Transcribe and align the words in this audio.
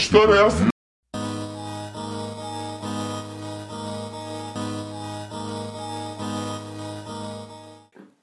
história 0.00 0.32
é 0.32 0.46
essa? 0.46 0.68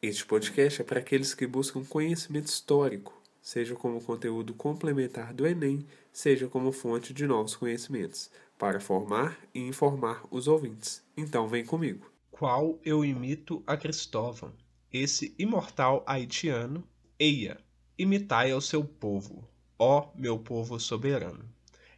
Este 0.02 0.26
podcast 0.26 0.82
é 0.82 0.84
para 0.84 1.00
aqueles 1.00 1.36
que 1.36 1.46
buscam 1.46 1.86
conhecimento 1.86 2.48
histórico, 2.48 3.22
seja 3.40 3.76
como 3.76 4.02
conteúdo 4.02 4.56
complementar 4.56 5.34
do 5.34 5.46
Enem, 5.46 5.86
seja 6.12 6.48
como 6.48 6.72
fonte 6.72 7.14
de 7.14 7.28
novos 7.28 7.56
conhecimentos, 7.56 8.32
para 8.58 8.80
formar 8.80 9.38
e 9.54 9.60
informar 9.60 10.24
os 10.32 10.48
ouvintes. 10.48 11.04
Então 11.16 11.48
vem 11.48 11.64
comigo. 11.64 12.12
Qual 12.32 12.80
eu 12.84 13.06
imito 13.06 13.62
a 13.68 13.78
Cristóvão, 13.78 14.52
esse 14.92 15.36
imortal 15.38 16.04
haitiano, 16.08 16.84
eia, 17.20 17.60
imitai 18.00 18.52
ao 18.52 18.62
seu 18.62 18.84
povo, 18.84 19.48
ó 19.78 20.10
meu 20.16 20.40
povo 20.40 20.80
soberano. 20.80 21.57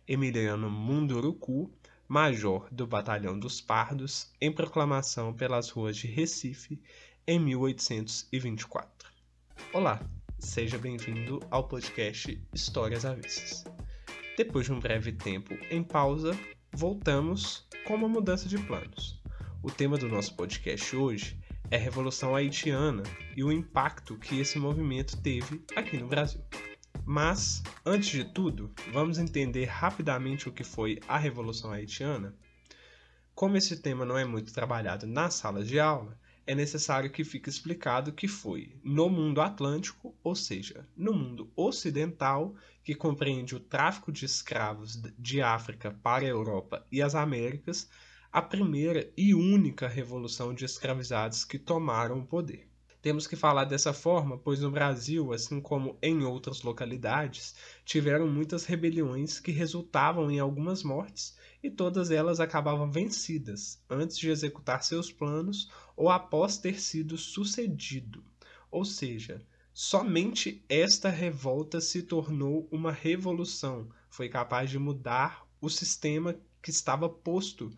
Emiliano 0.09 0.71
Munduruku, 0.71 1.71
major 2.07 2.67
do 2.71 2.87
Batalhão 2.87 3.37
dos 3.37 3.61
Pardos, 3.61 4.33
em 4.41 4.51
proclamação 4.51 5.31
pelas 5.31 5.69
ruas 5.69 5.95
de 5.95 6.07
Recife, 6.07 6.81
em 7.27 7.39
1824. 7.39 9.07
Olá, 9.71 10.01
seja 10.39 10.79
bem-vindo 10.79 11.39
ao 11.51 11.67
podcast 11.67 12.43
Histórias 12.51 13.05
Avessas. 13.05 13.63
Depois 14.35 14.65
de 14.65 14.73
um 14.73 14.79
breve 14.79 15.11
tempo 15.11 15.53
em 15.69 15.83
pausa, 15.83 16.35
voltamos 16.73 17.67
com 17.85 17.93
uma 17.93 18.09
mudança 18.09 18.49
de 18.49 18.57
planos. 18.57 19.21
O 19.61 19.69
tema 19.69 19.95
do 19.95 20.09
nosso 20.09 20.35
podcast 20.35 20.95
hoje 20.95 21.39
é 21.69 21.75
a 21.75 21.79
Revolução 21.79 22.35
Haitiana 22.35 23.03
e 23.37 23.43
o 23.43 23.51
impacto 23.51 24.17
que 24.17 24.39
esse 24.39 24.57
movimento 24.57 25.21
teve 25.21 25.63
aqui 25.75 25.99
no 25.99 26.07
Brasil. 26.07 26.41
Mas, 27.11 27.63
antes 27.83 28.11
de 28.11 28.23
tudo, 28.23 28.71
vamos 28.93 29.17
entender 29.17 29.65
rapidamente 29.65 30.47
o 30.47 30.51
que 30.51 30.63
foi 30.63 30.99
a 31.07 31.17
Revolução 31.17 31.71
Haitiana. 31.71 32.35
Como 33.33 33.57
esse 33.57 33.77
tema 33.77 34.05
não 34.05 34.15
é 34.15 34.23
muito 34.23 34.53
trabalhado 34.53 35.07
nas 35.07 35.33
salas 35.33 35.67
de 35.67 35.79
aula, 35.79 36.15
é 36.45 36.53
necessário 36.53 37.11
que 37.11 37.23
fique 37.23 37.49
explicado 37.49 38.13
que 38.13 38.27
foi 38.27 38.79
no 38.83 39.09
mundo 39.09 39.41
atlântico, 39.41 40.15
ou 40.23 40.35
seja, 40.35 40.87
no 40.95 41.11
mundo 41.11 41.51
ocidental, 41.55 42.53
que 42.83 42.93
compreende 42.93 43.55
o 43.55 43.59
tráfico 43.59 44.11
de 44.11 44.25
escravos 44.25 45.01
de 45.17 45.41
África 45.41 45.89
para 46.03 46.25
a 46.25 46.29
Europa 46.29 46.85
e 46.91 47.01
as 47.01 47.15
Américas, 47.15 47.89
a 48.31 48.39
primeira 48.39 49.11
e 49.17 49.33
única 49.33 49.87
revolução 49.87 50.53
de 50.53 50.63
escravizados 50.63 51.43
que 51.43 51.57
tomaram 51.57 52.19
o 52.19 52.27
poder. 52.27 52.68
Temos 53.09 53.25
que 53.25 53.35
falar 53.35 53.65
dessa 53.65 53.91
forma, 53.91 54.37
pois 54.37 54.59
no 54.59 54.69
Brasil, 54.69 55.33
assim 55.33 55.59
como 55.59 55.97
em 55.99 56.23
outras 56.25 56.61
localidades, 56.61 57.55
tiveram 57.83 58.27
muitas 58.27 58.65
rebeliões 58.65 59.39
que 59.39 59.49
resultavam 59.51 60.29
em 60.29 60.37
algumas 60.37 60.83
mortes 60.83 61.35
e 61.63 61.71
todas 61.71 62.11
elas 62.11 62.39
acabavam 62.39 62.91
vencidas 62.91 63.83
antes 63.89 64.15
de 64.15 64.29
executar 64.29 64.83
seus 64.83 65.11
planos 65.11 65.71
ou 65.97 66.07
após 66.07 66.59
ter 66.59 66.79
sido 66.79 67.17
sucedido. 67.17 68.23
Ou 68.69 68.85
seja, 68.85 69.43
somente 69.73 70.63
esta 70.69 71.09
revolta 71.09 71.81
se 71.81 72.03
tornou 72.03 72.69
uma 72.71 72.91
revolução, 72.91 73.89
foi 74.07 74.29
capaz 74.29 74.69
de 74.69 74.77
mudar 74.77 75.47
o 75.59 75.67
sistema 75.67 76.35
que 76.61 76.69
estava 76.69 77.09
posto. 77.09 77.71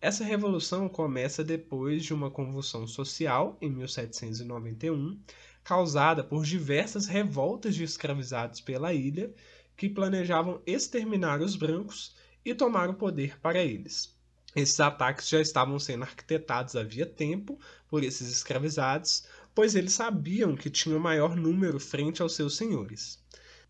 Essa 0.00 0.22
revolução 0.22 0.88
começa 0.88 1.42
depois 1.42 2.04
de 2.04 2.14
uma 2.14 2.30
convulsão 2.30 2.86
social 2.86 3.58
em 3.60 3.68
1791, 3.68 5.18
causada 5.64 6.22
por 6.22 6.44
diversas 6.44 7.06
revoltas 7.06 7.74
de 7.74 7.82
escravizados 7.82 8.60
pela 8.60 8.94
ilha 8.94 9.34
que 9.76 9.88
planejavam 9.88 10.62
exterminar 10.64 11.40
os 11.40 11.56
brancos 11.56 12.14
e 12.44 12.54
tomar 12.54 12.88
o 12.88 12.94
poder 12.94 13.40
para 13.40 13.58
eles. 13.58 14.16
Esses 14.54 14.78
ataques 14.78 15.28
já 15.28 15.40
estavam 15.40 15.80
sendo 15.80 16.04
arquitetados 16.04 16.76
havia 16.76 17.04
tempo 17.04 17.58
por 17.88 18.04
esses 18.04 18.30
escravizados, 18.30 19.24
pois 19.52 19.74
eles 19.74 19.94
sabiam 19.94 20.54
que 20.54 20.70
tinham 20.70 21.00
maior 21.00 21.34
número 21.34 21.80
frente 21.80 22.22
aos 22.22 22.36
seus 22.36 22.56
senhores. 22.56 23.18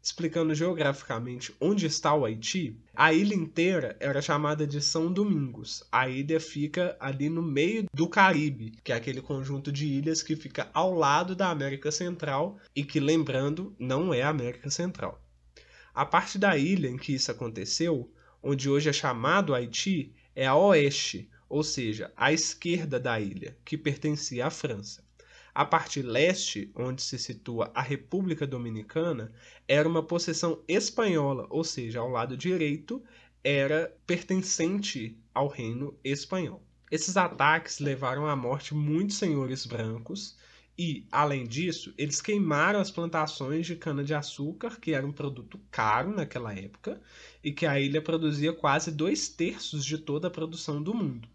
Explicando 0.00 0.54
geograficamente 0.54 1.54
onde 1.60 1.86
está 1.86 2.14
o 2.14 2.24
Haiti, 2.24 2.78
a 2.94 3.12
ilha 3.12 3.34
inteira 3.34 3.96
era 4.00 4.22
chamada 4.22 4.66
de 4.66 4.80
São 4.80 5.12
Domingos. 5.12 5.82
A 5.90 6.08
ilha 6.08 6.40
fica 6.40 6.96
ali 7.00 7.28
no 7.28 7.42
meio 7.42 7.86
do 7.92 8.08
Caribe, 8.08 8.74
que 8.82 8.92
é 8.92 8.94
aquele 8.94 9.20
conjunto 9.20 9.72
de 9.72 9.86
ilhas 9.86 10.22
que 10.22 10.36
fica 10.36 10.70
ao 10.72 10.94
lado 10.94 11.34
da 11.34 11.50
América 11.50 11.90
Central 11.90 12.58
e 12.74 12.84
que, 12.84 13.00
lembrando, 13.00 13.74
não 13.78 14.14
é 14.14 14.22
a 14.22 14.28
América 14.28 14.70
Central. 14.70 15.20
A 15.94 16.06
parte 16.06 16.38
da 16.38 16.56
ilha 16.56 16.88
em 16.88 16.96
que 16.96 17.12
isso 17.12 17.30
aconteceu 17.30 18.10
onde 18.42 18.70
hoje 18.70 18.88
é 18.88 18.92
chamado 18.92 19.54
Haiti, 19.54 20.14
é 20.34 20.46
a 20.46 20.54
oeste, 20.54 21.28
ou 21.48 21.62
seja, 21.64 22.12
à 22.16 22.32
esquerda 22.32 23.00
da 23.00 23.18
ilha, 23.18 23.56
que 23.64 23.76
pertencia 23.76 24.46
à 24.46 24.50
França. 24.50 25.02
A 25.58 25.64
parte 25.64 26.00
leste, 26.02 26.70
onde 26.72 27.02
se 27.02 27.18
situa 27.18 27.72
a 27.74 27.82
República 27.82 28.46
Dominicana, 28.46 29.32
era 29.66 29.88
uma 29.88 30.04
possessão 30.04 30.62
espanhola, 30.68 31.48
ou 31.50 31.64
seja, 31.64 31.98
ao 31.98 32.08
lado 32.08 32.36
direito 32.36 33.02
era 33.42 33.92
pertencente 34.06 35.18
ao 35.34 35.48
reino 35.48 35.98
espanhol. 36.04 36.62
Esses 36.92 37.16
ataques 37.16 37.80
levaram 37.80 38.24
à 38.28 38.36
morte 38.36 38.72
muitos 38.72 39.16
senhores 39.16 39.66
brancos 39.66 40.38
e, 40.78 41.08
além 41.10 41.44
disso, 41.44 41.92
eles 41.98 42.20
queimaram 42.20 42.78
as 42.78 42.92
plantações 42.92 43.66
de 43.66 43.74
cana-de-açúcar, 43.74 44.78
que 44.78 44.94
era 44.94 45.04
um 45.04 45.12
produto 45.12 45.60
caro 45.72 46.14
naquela 46.14 46.54
época, 46.54 47.00
e 47.42 47.50
que 47.50 47.66
a 47.66 47.80
ilha 47.80 48.00
produzia 48.00 48.52
quase 48.52 48.92
dois 48.92 49.28
terços 49.28 49.84
de 49.84 49.98
toda 49.98 50.28
a 50.28 50.30
produção 50.30 50.80
do 50.80 50.94
mundo. 50.94 51.28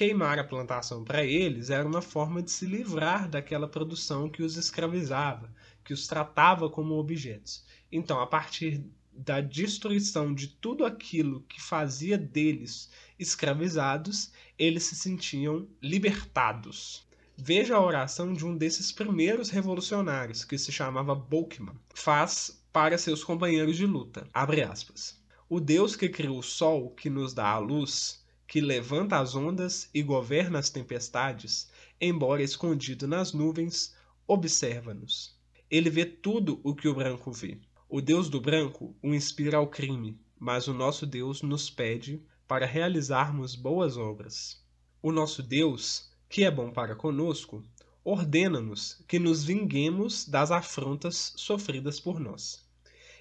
Queimar 0.00 0.38
a 0.38 0.44
plantação 0.44 1.04
para 1.04 1.22
eles 1.26 1.68
era 1.68 1.86
uma 1.86 2.00
forma 2.00 2.42
de 2.42 2.50
se 2.50 2.64
livrar 2.64 3.28
daquela 3.28 3.68
produção 3.68 4.30
que 4.30 4.42
os 4.42 4.56
escravizava, 4.56 5.52
que 5.84 5.92
os 5.92 6.06
tratava 6.06 6.70
como 6.70 6.94
objetos. 6.94 7.66
Então, 7.92 8.18
a 8.18 8.26
partir 8.26 8.82
da 9.12 9.42
destruição 9.42 10.32
de 10.32 10.48
tudo 10.48 10.86
aquilo 10.86 11.42
que 11.42 11.60
fazia 11.60 12.16
deles 12.16 12.88
escravizados, 13.18 14.32
eles 14.58 14.84
se 14.84 14.96
sentiam 14.96 15.68
libertados. 15.82 17.06
Veja 17.36 17.76
a 17.76 17.84
oração 17.84 18.32
de 18.32 18.46
um 18.46 18.56
desses 18.56 18.90
primeiros 18.90 19.50
revolucionários, 19.50 20.46
que 20.46 20.56
se 20.56 20.72
chamava 20.72 21.14
Bolkman, 21.14 21.76
faz 21.94 22.64
para 22.72 22.96
seus 22.96 23.22
companheiros 23.22 23.76
de 23.76 23.84
luta. 23.84 24.26
Abre 24.32 24.62
aspas. 24.62 25.20
O 25.46 25.60
Deus 25.60 25.94
que 25.94 26.08
criou 26.08 26.38
o 26.38 26.42
sol, 26.42 26.88
que 26.88 27.10
nos 27.10 27.34
dá 27.34 27.50
a 27.50 27.58
luz, 27.58 28.19
que 28.50 28.60
levanta 28.60 29.16
as 29.16 29.36
ondas 29.36 29.88
e 29.94 30.02
governa 30.02 30.58
as 30.58 30.68
tempestades, 30.68 31.70
embora 32.00 32.42
escondido 32.42 33.06
nas 33.06 33.32
nuvens, 33.32 33.94
observa-nos. 34.26 35.38
Ele 35.70 35.88
vê 35.88 36.04
tudo 36.04 36.60
o 36.64 36.74
que 36.74 36.88
o 36.88 36.94
branco 36.96 37.30
vê. 37.30 37.60
O 37.88 38.00
Deus 38.00 38.28
do 38.28 38.40
branco 38.40 38.92
o 39.00 39.14
inspira 39.14 39.58
ao 39.58 39.68
crime, 39.68 40.20
mas 40.36 40.66
o 40.66 40.74
nosso 40.74 41.06
Deus 41.06 41.42
nos 41.42 41.70
pede 41.70 42.20
para 42.48 42.66
realizarmos 42.66 43.54
boas 43.54 43.96
obras. 43.96 44.60
O 45.00 45.12
nosso 45.12 45.44
Deus 45.44 46.10
que 46.28 46.42
é 46.42 46.50
bom 46.50 46.72
para 46.72 46.96
conosco, 46.96 47.62
ordena-nos 48.02 49.00
que 49.06 49.20
nos 49.20 49.44
vinguemos 49.44 50.26
das 50.26 50.50
afrontas 50.50 51.34
sofridas 51.36 52.00
por 52.00 52.18
nós. 52.18 52.68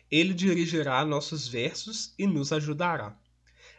Ele 0.09 0.33
dirigirá 0.33 1.05
nossos 1.05 1.47
versos 1.47 2.15
e 2.17 2.25
nos 2.25 2.51
ajudará. 2.51 3.15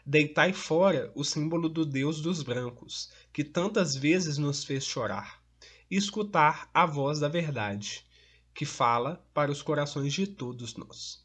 Deitai 0.07 0.55
fora 0.55 1.13
o 1.15 1.23
símbolo 1.23 1.69
do 1.69 1.85
Deus 1.85 2.23
dos 2.23 2.43
brancos, 2.43 3.11
que 3.33 3.45
tantas 3.45 3.95
vezes 3.95 4.39
nos 4.39 4.65
fez 4.65 4.85
chorar, 4.85 5.43
e 5.91 5.97
escutar 5.97 6.71
a 6.73 6.87
voz 6.87 7.21
da 7.21 7.29
verdade, 7.29 8.07
que 8.55 8.65
fala 8.65 9.23
para 9.35 9.53
os 9.53 9.61
corações 9.61 10.15
de 10.15 10.27
todos 10.27 10.75
nós. 10.75 11.23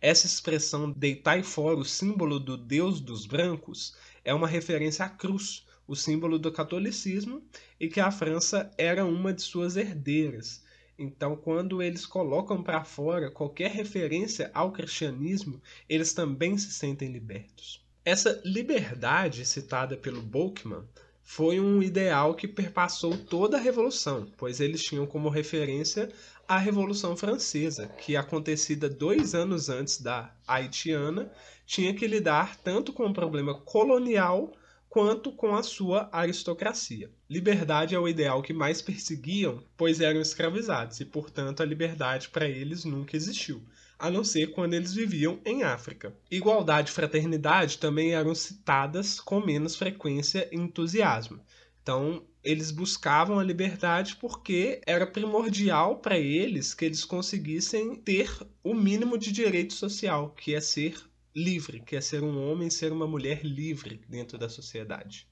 Essa 0.00 0.26
expressão 0.26 0.90
deitai 0.90 1.42
fora 1.42 1.76
o 1.76 1.84
símbolo 1.84 2.40
do 2.40 2.56
Deus 2.56 2.98
dos 2.98 3.26
brancos 3.26 3.94
é 4.24 4.32
uma 4.32 4.48
referência 4.48 5.04
à 5.04 5.08
cruz, 5.08 5.66
o 5.86 5.94
símbolo 5.94 6.38
do 6.38 6.50
catolicismo, 6.50 7.42
e 7.78 7.88
que 7.88 8.00
a 8.00 8.10
França 8.10 8.70
era 8.78 9.04
uma 9.04 9.34
de 9.34 9.42
suas 9.42 9.76
herdeiras. 9.76 10.64
Então, 10.98 11.36
quando 11.36 11.82
eles 11.82 12.06
colocam 12.06 12.62
para 12.62 12.84
fora 12.84 13.30
qualquer 13.30 13.70
referência 13.70 14.50
ao 14.54 14.72
cristianismo, 14.72 15.60
eles 15.88 16.14
também 16.14 16.56
se 16.56 16.72
sentem 16.72 17.12
libertos. 17.12 17.86
Essa 18.10 18.40
liberdade 18.42 19.44
citada 19.44 19.94
pelo 19.94 20.22
Bolkman 20.22 20.82
foi 21.22 21.60
um 21.60 21.82
ideal 21.82 22.34
que 22.34 22.48
perpassou 22.48 23.14
toda 23.14 23.58
a 23.58 23.60
Revolução, 23.60 24.32
pois 24.38 24.60
eles 24.60 24.82
tinham 24.82 25.06
como 25.06 25.28
referência 25.28 26.08
a 26.48 26.56
Revolução 26.56 27.14
Francesa, 27.14 27.86
que 27.86 28.16
acontecida 28.16 28.88
dois 28.88 29.34
anos 29.34 29.68
antes 29.68 30.00
da 30.00 30.34
haitiana, 30.46 31.30
tinha 31.66 31.92
que 31.92 32.06
lidar 32.06 32.56
tanto 32.56 32.94
com 32.94 33.04
o 33.04 33.12
problema 33.12 33.52
colonial 33.52 34.56
quanto 34.88 35.30
com 35.30 35.54
a 35.54 35.62
sua 35.62 36.08
aristocracia. 36.10 37.10
Liberdade 37.28 37.94
é 37.94 37.98
o 37.98 38.08
ideal 38.08 38.40
que 38.40 38.54
mais 38.54 38.80
perseguiam, 38.80 39.62
pois 39.76 40.00
eram 40.00 40.22
escravizados 40.22 40.98
e, 40.98 41.04
portanto, 41.04 41.62
a 41.62 41.66
liberdade 41.66 42.30
para 42.30 42.48
eles 42.48 42.86
nunca 42.86 43.18
existiu. 43.18 43.62
A 43.98 44.10
não 44.10 44.22
ser 44.22 44.52
quando 44.52 44.74
eles 44.74 44.94
viviam 44.94 45.40
em 45.44 45.62
África. 45.64 46.14
Igualdade 46.30 46.90
e 46.90 46.94
fraternidade 46.94 47.78
também 47.78 48.14
eram 48.14 48.34
citadas 48.34 49.18
com 49.18 49.40
menos 49.40 49.74
frequência 49.74 50.48
e 50.52 50.56
entusiasmo. 50.56 51.40
Então, 51.82 52.26
eles 52.44 52.70
buscavam 52.70 53.38
a 53.38 53.44
liberdade 53.44 54.16
porque 54.16 54.80
era 54.86 55.06
primordial 55.06 55.98
para 55.98 56.18
eles 56.18 56.74
que 56.74 56.84
eles 56.84 57.04
conseguissem 57.04 57.96
ter 57.96 58.30
o 58.62 58.74
mínimo 58.74 59.18
de 59.18 59.32
direito 59.32 59.72
social, 59.72 60.30
que 60.30 60.54
é 60.54 60.60
ser 60.60 60.96
livre, 61.34 61.80
que 61.80 61.96
é 61.96 62.00
ser 62.00 62.22
um 62.22 62.50
homem, 62.50 62.70
ser 62.70 62.92
uma 62.92 63.06
mulher 63.06 63.44
livre 63.44 64.00
dentro 64.08 64.38
da 64.38 64.48
sociedade. 64.48 65.26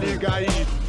Liga 0.00 0.34
aí. 0.34 0.87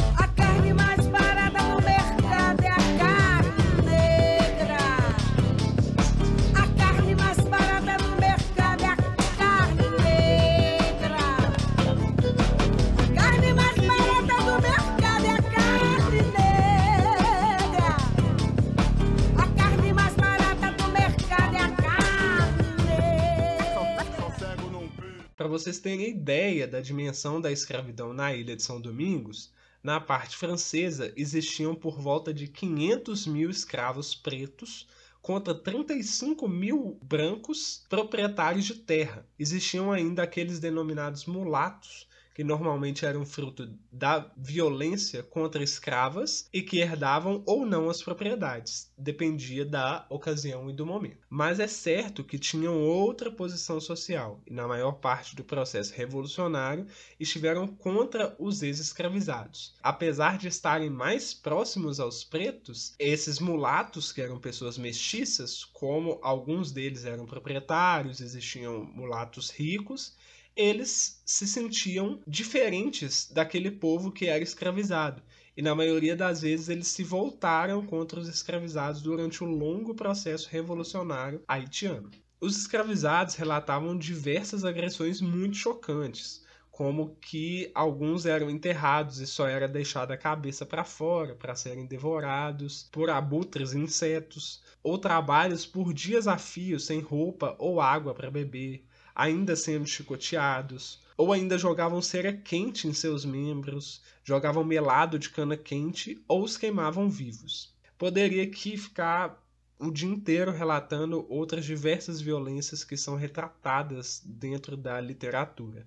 Vocês 25.50 25.80
terem 25.80 26.10
ideia 26.10 26.68
da 26.68 26.80
dimensão 26.80 27.42
da 27.42 27.52
escravidão 27.52 28.14
na 28.14 28.34
ilha 28.34 28.56
de 28.56 28.64
São 28.64 28.80
Domingos, 28.80 29.52
na 29.82 30.00
parte 30.00 30.36
francesa 30.36 31.12
existiam 31.16 31.74
por 31.74 32.00
volta 32.00 32.34
de 32.34 32.48
500 32.48 33.28
mil 33.28 33.50
escravos 33.50 34.14
pretos 34.14 34.88
contra 35.22 35.56
35 35.56 36.48
mil 36.48 37.00
brancos 37.02 37.86
proprietários 37.90 38.66
de 38.66 38.76
terra. 38.76 39.26
Existiam 39.38 39.92
ainda 39.92 40.24
aqueles 40.24 40.60
denominados 40.60 41.26
mulatos, 41.26 42.08
que 42.40 42.44
normalmente 42.46 43.06
eram 43.06 43.26
fruto 43.26 43.70
da 43.92 44.32
violência 44.38 45.22
contra 45.22 45.62
escravas 45.62 46.48
e 46.54 46.62
que 46.62 46.80
herdavam 46.80 47.44
ou 47.46 47.66
não 47.66 47.90
as 47.90 48.02
propriedades, 48.02 48.90
dependia 48.98 49.66
da 49.66 50.06
ocasião 50.10 50.70
e 50.70 50.74
do 50.74 50.86
momento. 50.86 51.28
Mas 51.30 51.60
é 51.60 51.68
certo 51.68 52.24
que 52.24 52.40
tinham 52.40 52.82
outra 52.82 53.30
posição 53.30 53.82
social 53.82 54.42
e, 54.48 54.54
na 54.54 54.66
maior 54.66 54.94
parte 54.94 55.36
do 55.36 55.44
processo 55.44 55.94
revolucionário, 55.94 56.88
estiveram 57.20 57.68
contra 57.68 58.34
os 58.40 58.64
ex-escravizados. 58.64 59.76
Apesar 59.84 60.38
de 60.38 60.48
estarem 60.48 60.90
mais 60.90 61.34
próximos 61.34 62.00
aos 62.00 62.24
pretos, 62.24 62.96
esses 62.98 63.38
mulatos, 63.38 64.14
que 64.14 64.22
eram 64.22 64.40
pessoas 64.40 64.78
mestiças, 64.78 65.66
como 65.66 66.18
alguns 66.22 66.72
deles 66.72 67.04
eram 67.04 67.26
proprietários, 67.26 68.22
existiam 68.22 68.86
mulatos 68.86 69.50
ricos 69.50 70.18
eles 70.56 71.22
se 71.26 71.48
sentiam 71.48 72.20
diferentes 72.28 73.30
daquele 73.32 73.72
povo 73.72 74.12
que 74.12 74.28
era 74.28 74.44
escravizado. 74.44 75.22
E 75.56 75.62
na 75.62 75.76
maioria 75.76 76.16
das 76.16 76.42
vezes 76.42 76.70
eles 76.70 76.88
se 76.88 77.04
voltaram 77.04 77.86
contra 77.86 78.20
os 78.20 78.28
escravizados 78.28 79.02
durante 79.02 79.44
o 79.44 79.48
longo 79.48 79.94
processo 79.94 80.48
revolucionário 80.50 81.44
haitiano. 81.48 82.12
Os 82.42 82.58
escravizados 82.58 83.36
relatavam 83.36 83.98
diversas 83.98 84.64
agressões 84.64 85.20
muito 85.20 85.58
chocantes, 85.58 86.42
como 86.72 87.18
que 87.18 87.70
alguns 87.76 88.26
eram 88.26 88.50
enterrados 88.50 89.20
e 89.20 89.28
só 89.28 89.46
era 89.46 89.68
deixada 89.68 90.14
a 90.14 90.18
cabeça 90.18 90.66
para 90.66 90.86
fora 90.86 91.36
para 91.36 91.54
serem 91.54 91.86
devorados 91.86 92.88
por 92.90 93.10
abutres 93.10 93.74
e 93.74 93.78
insetos, 93.78 94.64
ou 94.82 94.98
trabalhos 94.98 95.66
por 95.66 95.94
dias 95.94 96.26
a 96.26 96.38
fio 96.38 96.80
sem 96.80 97.02
roupa 97.02 97.54
ou 97.60 97.82
água 97.82 98.14
para 98.14 98.32
beber, 98.32 98.86
ainda 99.20 99.54
sendo 99.54 99.86
chicoteados, 99.86 100.98
ou 101.18 101.34
ainda 101.34 101.58
jogavam 101.58 102.02
cera 102.02 102.32
quente 102.32 102.88
em 102.88 102.94
seus 102.94 103.26
membros, 103.26 104.02
jogavam 104.24 104.64
melado 104.64 105.20
de 105.20 105.30
cana 105.30 105.58
quente 105.58 106.24
ou 106.26 106.42
os 106.42 106.56
queimavam 106.56 107.10
vivos. 107.10 107.76
Poderia 107.98 108.44
aqui 108.44 108.78
ficar 108.78 109.46
o 109.78 109.92
dia 109.92 110.08
inteiro 110.08 110.54
relatando 110.54 111.26
outras 111.28 111.66
diversas 111.66 112.22
violências 112.22 112.86
que 112.86 112.96
são 112.96 113.18
retratadas 113.18 114.22
dentro 114.24 114.78
da 114.78 115.02
literatura. 115.02 115.86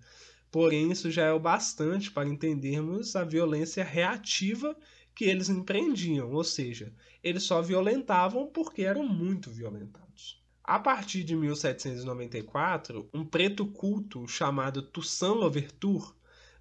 Porém, 0.50 0.93
isso 0.93 1.11
já 1.11 1.25
é 1.25 1.32
o 1.32 1.40
bastante 1.40 2.11
para 2.11 2.29
entendermos 2.29 3.17
a 3.17 3.25
violência 3.25 3.82
reativa 3.82 4.76
que 5.14 5.25
eles 5.25 5.49
empreendiam, 5.49 6.31
ou 6.31 6.44
seja, 6.44 6.93
eles 7.25 7.44
só 7.44 7.62
violentavam 7.62 8.46
porque 8.46 8.82
eram 8.82 9.08
muito 9.08 9.50
violentados. 9.50 10.41
A 10.64 10.78
partir 10.78 11.24
de 11.24 11.34
1794, 11.34 13.08
um 13.12 13.24
preto 13.24 13.66
culto 13.66 14.28
chamado 14.28 14.80
Toussaint 14.80 15.34
Louverture 15.34 16.12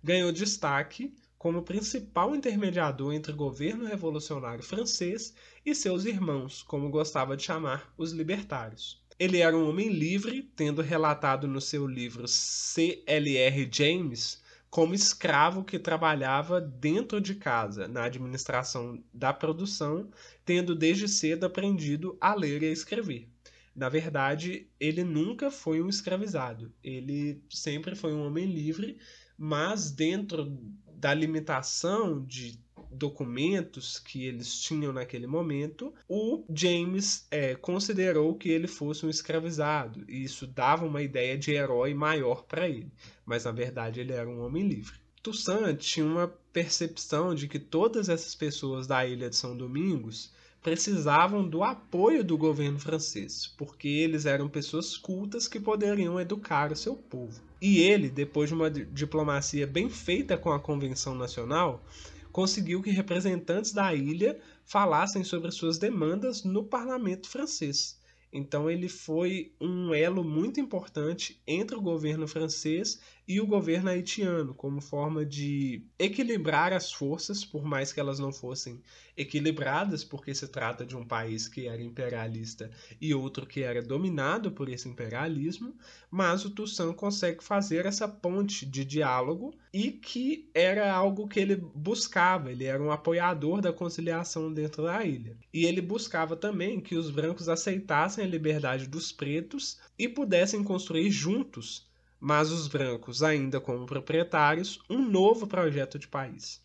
ganhou 0.04 0.32
destaque 0.32 1.14
como 1.38 1.62
principal 1.62 2.36
intermediador 2.36 3.14
entre 3.14 3.32
o 3.32 3.36
governo 3.36 3.86
revolucionário 3.86 4.64
francês 4.64 5.36
e 5.64 5.76
seus 5.76 6.06
irmãos, 6.06 6.64
como 6.64 6.90
gostava 6.90 7.38
de 7.38 7.44
chamar 7.44 7.94
os 7.96 8.12
libertários. 8.12 9.00
Ele 9.20 9.38
era 9.38 9.56
um 9.56 9.70
homem 9.70 9.90
livre, 9.90 10.52
tendo 10.56 10.82
relatado 10.82 11.48
no 11.48 11.62
seu 11.62 11.86
livro 11.86 12.28
C.L.R. 12.28 13.70
James 13.72 14.42
como 14.68 14.96
escravo 14.96 15.64
que 15.64 15.78
trabalhava 15.78 16.60
dentro 16.60 17.22
de 17.22 17.36
casa, 17.36 17.88
na 17.88 18.06
administração 18.06 19.04
da 19.14 19.32
produção, 19.32 20.10
tendo 20.44 20.74
desde 20.74 21.08
cedo 21.08 21.46
aprendido 21.46 22.18
a 22.20 22.34
ler 22.34 22.64
e 22.64 22.68
a 22.68 22.72
escrever. 22.72 23.30
Na 23.76 23.90
verdade, 23.90 24.68
ele 24.80 25.04
nunca 25.04 25.50
foi 25.50 25.82
um 25.82 25.88
escravizado. 25.88 26.72
Ele 26.84 27.42
sempre 27.50 27.96
foi 27.96 28.14
um 28.14 28.26
homem 28.26 28.46
livre, 28.46 28.98
mas 29.38 29.92
dentro 29.92 30.58
da 30.94 31.14
limitação 31.14 32.24
de 32.24 32.60
documentos 32.92 33.98
que 33.98 34.26
eles 34.26 34.60
tinham 34.60 34.92
naquele 34.92 35.26
momento, 35.26 35.94
o 36.08 36.44
James 36.54 37.26
é, 37.32 37.56
considerou 37.56 38.36
que 38.36 38.50
ele 38.50 38.68
fosse 38.68 39.06
um 39.06 39.10
escravizado, 39.10 40.04
e 40.10 40.24
isso 40.24 40.46
dava 40.46 40.86
uma 40.86 41.02
ideia 41.02 41.38
de 41.38 41.52
herói 41.52 41.94
maior 41.94 42.44
para 42.44 42.68
ele, 42.68 42.92
mas 43.26 43.46
na 43.46 43.52
verdade 43.52 44.02
ele 44.02 44.12
era 44.12 44.30
um 44.30 44.42
homem 44.42 44.68
livre. 44.68 45.00
Toussaint 45.24 45.78
tinha 45.78 46.06
uma 46.06 46.28
percepção 46.52 47.34
de 47.34 47.48
que 47.48 47.60
todas 47.60 48.10
essas 48.10 48.36
pessoas 48.36 48.88
da 48.88 49.06
ilha 49.06 49.30
de 49.30 49.36
São 49.36 49.56
Domingos 49.56 50.34
precisavam 50.62 51.48
do 51.48 51.64
apoio 51.64 52.24
do 52.24 52.38
governo 52.38 52.80
francês, 52.80 53.52
porque 53.58 53.88
eles 53.88 54.26
eram 54.26 54.48
pessoas 54.48 54.96
cultas 54.96 55.48
que 55.48 55.60
poderiam 55.60 56.20
educar 56.20 56.72
o 56.72 56.76
seu 56.76 56.96
povo. 56.96 57.42
E 57.60 57.80
ele, 57.80 58.10
depois 58.10 58.50
de 58.50 58.56
uma 58.56 58.70
diplomacia 58.70 59.66
bem 59.66 59.90
feita 59.90 60.38
com 60.38 60.52
a 60.52 60.60
Convenção 60.60 61.16
Nacional, 61.16 61.84
conseguiu 62.32 62.82
que 62.82 62.92
representantes 62.92 63.72
da 63.72 63.94
ilha 63.94 64.40
falassem 64.64 65.24
sobre 65.24 65.52
suas 65.52 65.78
demandas 65.78 66.44
no 66.44 66.64
parlamento 66.64 67.28
francês. 67.28 68.00
Então 68.32 68.70
ele 68.70 68.88
foi 68.88 69.52
um 69.60 69.94
elo 69.94 70.24
muito 70.24 70.60
importante 70.60 71.42
entre 71.46 71.76
o 71.76 71.82
governo 71.82 72.28
francês 72.28 73.00
e 73.28 73.40
o 73.40 73.46
governo 73.46 73.90
haitiano, 73.90 74.54
como 74.54 74.82
forma 74.82 75.26
de 75.26 75.86
equilibrar 75.98 76.74
as 76.74 76.92
forças, 76.92 77.46
por 77.46 77.64
mais 77.64 77.94
que 77.94 78.00
elas 78.00 78.20
não 78.20 78.34
fossem 78.34 78.82
equilibradas, 79.16 80.04
porque 80.04 80.34
se 80.34 80.48
trata 80.48 80.86
de 80.86 80.96
um 80.98 81.06
país 81.06 81.48
que 81.48 81.68
era 81.68 81.82
imperialista 81.82 82.72
e 83.00 83.14
outro 83.14 83.46
que 83.46 83.62
era 83.62 83.82
dominado 83.82 84.52
por 84.52 84.70
esse 84.70 84.90
imperialismo, 84.90 85.76
mas 86.10 86.44
o 86.44 86.50
Toussaint 86.50 86.96
consegue 86.96 87.44
fazer 87.44 87.86
essa 87.86 88.08
ponte 88.08 88.66
de 88.66 88.84
diálogo 88.84 89.54
e 89.74 89.92
que 89.92 90.50
era 90.54 90.92
algo 90.92 91.28
que 91.28 91.40
ele 91.40 91.56
buscava, 91.56 92.52
ele 92.52 92.66
era 92.66 92.82
um 92.82 92.92
apoiador 92.92 93.62
da 93.62 93.72
conciliação 93.72 94.52
dentro 94.52 94.84
da 94.84 95.06
ilha. 95.06 95.38
E 95.54 95.66
ele 95.66 95.82
buscava 95.82 96.36
também 96.36 96.82
que 96.82 96.96
os 96.96 97.10
brancos 97.12 97.48
aceitassem 97.48 98.24
a 98.24 98.28
liberdade 98.28 98.88
dos 98.88 99.12
pretos 99.12 99.80
e 99.98 100.10
pudessem 100.10 100.64
construir 100.64 101.12
juntos 101.12 101.91
mas 102.24 102.52
os 102.52 102.68
brancos, 102.68 103.24
ainda 103.24 103.60
como 103.60 103.88
proprietários, 103.88 104.80
um 104.88 105.10
novo 105.10 105.48
projeto 105.48 105.98
de 105.98 106.08
país. 106.08 106.62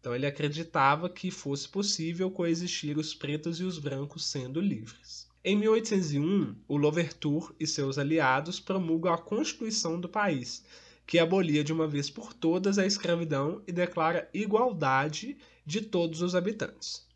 Então 0.00 0.12
ele 0.12 0.26
acreditava 0.26 1.08
que 1.08 1.30
fosse 1.30 1.68
possível 1.68 2.28
coexistir 2.28 2.98
os 2.98 3.14
pretos 3.14 3.60
e 3.60 3.62
os 3.62 3.78
brancos 3.78 4.26
sendo 4.26 4.60
livres. 4.60 5.28
Em 5.44 5.56
1801, 5.56 6.56
o 6.66 6.76
Louverture 6.76 7.54
e 7.60 7.68
seus 7.68 7.98
aliados 7.98 8.58
promulgam 8.58 9.12
a 9.12 9.18
Constituição 9.18 10.00
do 10.00 10.08
país, 10.08 10.64
que 11.06 11.20
abolia 11.20 11.62
de 11.62 11.72
uma 11.72 11.86
vez 11.86 12.10
por 12.10 12.32
todas 12.32 12.76
a 12.76 12.84
escravidão 12.84 13.62
e 13.64 13.70
declara 13.70 14.28
igualdade 14.34 15.36
de 15.64 15.82
todos 15.82 16.20
os 16.20 16.34
habitantes. 16.34 17.06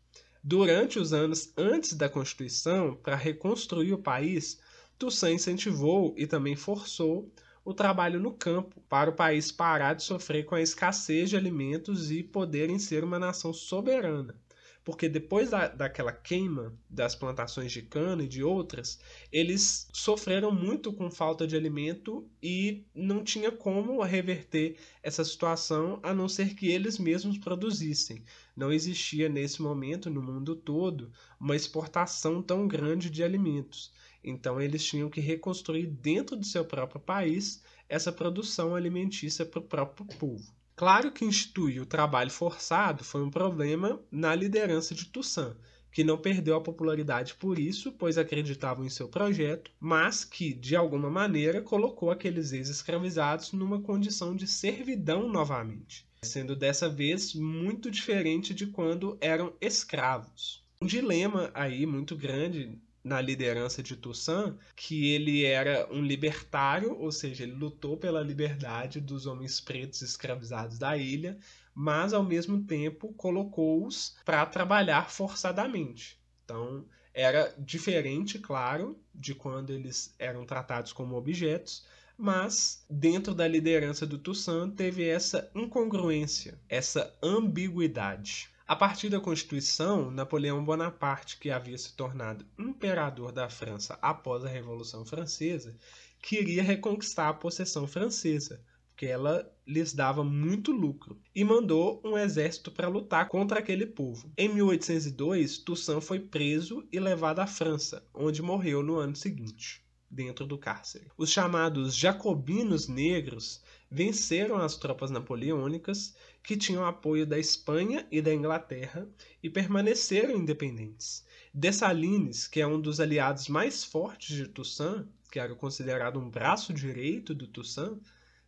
Durante 0.41 0.97
os 0.97 1.11
anos 1.11 1.51
antes 1.57 1.93
da 1.93 2.07
Constituição, 2.07 2.95
para 2.95 3.17
reconstruir 3.17 3.91
o 3.91 4.01
país, 4.01 4.61
Toussaint 4.97 5.35
incentivou 5.35 6.15
e 6.17 6.25
também 6.25 6.55
forçou 6.55 7.29
o 7.63 7.73
trabalho 7.73 8.19
no 8.19 8.33
campo, 8.33 8.81
para 8.89 9.09
o 9.09 9.15
país 9.15 9.51
parar 9.51 9.93
de 9.93 10.03
sofrer 10.03 10.45
com 10.45 10.55
a 10.55 10.61
escassez 10.61 11.29
de 11.29 11.37
alimentos 11.37 12.11
e 12.11 12.23
poderem 12.23 12.79
ser 12.79 13.03
uma 13.03 13.19
nação 13.19 13.53
soberana 13.53 14.35
porque 14.83 15.07
depois 15.07 15.51
da, 15.51 15.67
daquela 15.67 16.11
queima 16.11 16.73
das 16.89 17.15
plantações 17.15 17.71
de 17.71 17.83
cana 17.83 18.23
e 18.23 18.27
de 18.27 18.43
outras, 18.43 18.99
eles 19.31 19.87
sofreram 19.93 20.51
muito 20.51 20.91
com 20.91 21.11
falta 21.11 21.45
de 21.45 21.55
alimento 21.55 22.27
e 22.41 22.83
não 22.93 23.23
tinha 23.23 23.51
como 23.51 24.01
reverter 24.01 24.77
essa 25.03 25.23
situação 25.23 25.99
a 26.01 26.13
não 26.13 26.27
ser 26.27 26.55
que 26.55 26.67
eles 26.67 26.97
mesmos 26.97 27.37
produzissem. 27.37 28.23
Não 28.55 28.71
existia 28.71 29.29
nesse 29.29 29.61
momento 29.61 30.09
no 30.09 30.21
mundo 30.21 30.55
todo 30.55 31.11
uma 31.39 31.55
exportação 31.55 32.41
tão 32.41 32.67
grande 32.67 33.09
de 33.09 33.23
alimentos. 33.23 33.93
Então 34.23 34.61
eles 34.61 34.83
tinham 34.83 35.09
que 35.09 35.21
reconstruir 35.21 35.87
dentro 35.87 36.35
do 36.35 36.45
seu 36.45 36.63
próprio 36.63 36.99
país 36.99 37.63
essa 37.89 38.11
produção 38.11 38.75
alimentícia 38.75 39.45
para 39.45 39.59
o 39.59 39.63
próprio 39.63 40.05
povo. 40.17 40.53
Claro 40.75 41.11
que 41.11 41.25
instituir 41.25 41.81
o 41.81 41.85
trabalho 41.85 42.31
forçado 42.31 43.03
foi 43.03 43.21
um 43.21 43.29
problema 43.29 44.01
na 44.09 44.33
liderança 44.33 44.95
de 44.95 45.05
Toussaint, 45.05 45.55
que 45.91 46.03
não 46.03 46.17
perdeu 46.17 46.55
a 46.55 46.61
popularidade 46.61 47.35
por 47.35 47.59
isso, 47.59 47.91
pois 47.91 48.17
acreditavam 48.17 48.85
em 48.85 48.89
seu 48.89 49.09
projeto, 49.09 49.69
mas 49.79 50.23
que, 50.23 50.53
de 50.53 50.75
alguma 50.75 51.09
maneira, 51.09 51.61
colocou 51.61 52.09
aqueles 52.09 52.53
ex-escravizados 52.53 53.51
numa 53.51 53.81
condição 53.81 54.35
de 54.35 54.47
servidão 54.47 55.29
novamente, 55.29 56.07
sendo 56.23 56.55
dessa 56.55 56.87
vez 56.87 57.35
muito 57.35 57.91
diferente 57.91 58.53
de 58.53 58.67
quando 58.67 59.17
eram 59.19 59.53
escravos. 59.59 60.63
Um 60.81 60.87
dilema 60.87 61.51
aí 61.53 61.85
muito 61.85 62.15
grande 62.15 62.79
na 63.03 63.19
liderança 63.19 63.81
de 63.81 63.95
Toussaint 63.95 64.55
que 64.75 65.11
ele 65.13 65.43
era 65.43 65.87
um 65.91 66.01
libertário, 66.01 66.97
ou 66.97 67.11
seja, 67.11 67.43
ele 67.43 67.53
lutou 67.53 67.97
pela 67.97 68.21
liberdade 68.21 68.99
dos 68.99 69.25
homens 69.25 69.59
pretos 69.59 70.01
escravizados 70.01 70.77
da 70.77 70.95
ilha, 70.95 71.37
mas 71.73 72.13
ao 72.13 72.23
mesmo 72.23 72.63
tempo 72.63 73.13
colocou-os 73.13 74.15
para 74.25 74.45
trabalhar 74.45 75.09
forçadamente. 75.09 76.19
Então, 76.43 76.85
era 77.13 77.53
diferente, 77.57 78.39
claro, 78.39 78.99
de 79.13 79.35
quando 79.35 79.71
eles 79.71 80.13
eram 80.17 80.45
tratados 80.45 80.93
como 80.93 81.15
objetos, 81.15 81.85
mas 82.17 82.85
dentro 82.89 83.33
da 83.33 83.47
liderança 83.47 84.05
do 84.05 84.17
Toussaint 84.17 84.75
teve 84.75 85.07
essa 85.07 85.49
incongruência, 85.55 86.59
essa 86.69 87.17
ambiguidade. 87.21 88.49
A 88.71 88.75
partir 88.77 89.09
da 89.09 89.19
Constituição, 89.19 90.09
Napoleão 90.09 90.63
Bonaparte, 90.63 91.37
que 91.37 91.49
havia 91.49 91.77
se 91.77 91.93
tornado 91.93 92.45
imperador 92.57 93.29
da 93.29 93.49
França 93.49 93.99
após 94.01 94.45
a 94.45 94.47
Revolução 94.47 95.03
Francesa, 95.03 95.75
queria 96.21 96.63
reconquistar 96.63 97.27
a 97.27 97.33
possessão 97.33 97.85
francesa, 97.85 98.63
porque 98.87 99.05
ela 99.05 99.45
lhes 99.67 99.91
dava 99.91 100.23
muito 100.23 100.71
lucro, 100.71 101.19
e 101.35 101.43
mandou 101.43 102.01
um 102.01 102.17
exército 102.17 102.71
para 102.71 102.87
lutar 102.87 103.27
contra 103.27 103.59
aquele 103.59 103.85
povo. 103.85 104.31
Em 104.37 104.47
1802, 104.47 105.57
Toussaint 105.57 105.99
foi 105.99 106.21
preso 106.21 106.87
e 106.93 106.97
levado 106.97 107.39
à 107.39 107.47
França, 107.47 108.07
onde 108.13 108.41
morreu 108.41 108.81
no 108.81 108.95
ano 108.95 109.17
seguinte, 109.17 109.83
dentro 110.09 110.45
do 110.45 110.57
cárcere. 110.57 111.11
Os 111.17 111.29
chamados 111.29 111.93
jacobinos 111.93 112.87
negros 112.87 113.61
venceram 113.89 114.55
as 114.55 114.77
tropas 114.77 115.11
napoleônicas 115.11 116.15
que 116.43 116.57
tinham 116.57 116.85
apoio 116.85 117.25
da 117.25 117.37
Espanha 117.37 118.07
e 118.11 118.21
da 118.21 118.33
Inglaterra 118.33 119.07
e 119.41 119.49
permaneceram 119.49 120.35
independentes. 120.35 121.25
Dessalines, 121.53 122.47
que 122.47 122.61
é 122.61 122.67
um 122.67 122.79
dos 122.79 122.99
aliados 122.99 123.47
mais 123.47 123.83
fortes 123.83 124.35
de 124.35 124.47
Toussaint, 124.47 125.05
que 125.31 125.39
era 125.39 125.55
considerado 125.55 126.19
um 126.19 126.29
braço 126.29 126.73
direito 126.73 127.33
do 127.33 127.47
Toussaint, 127.47 127.99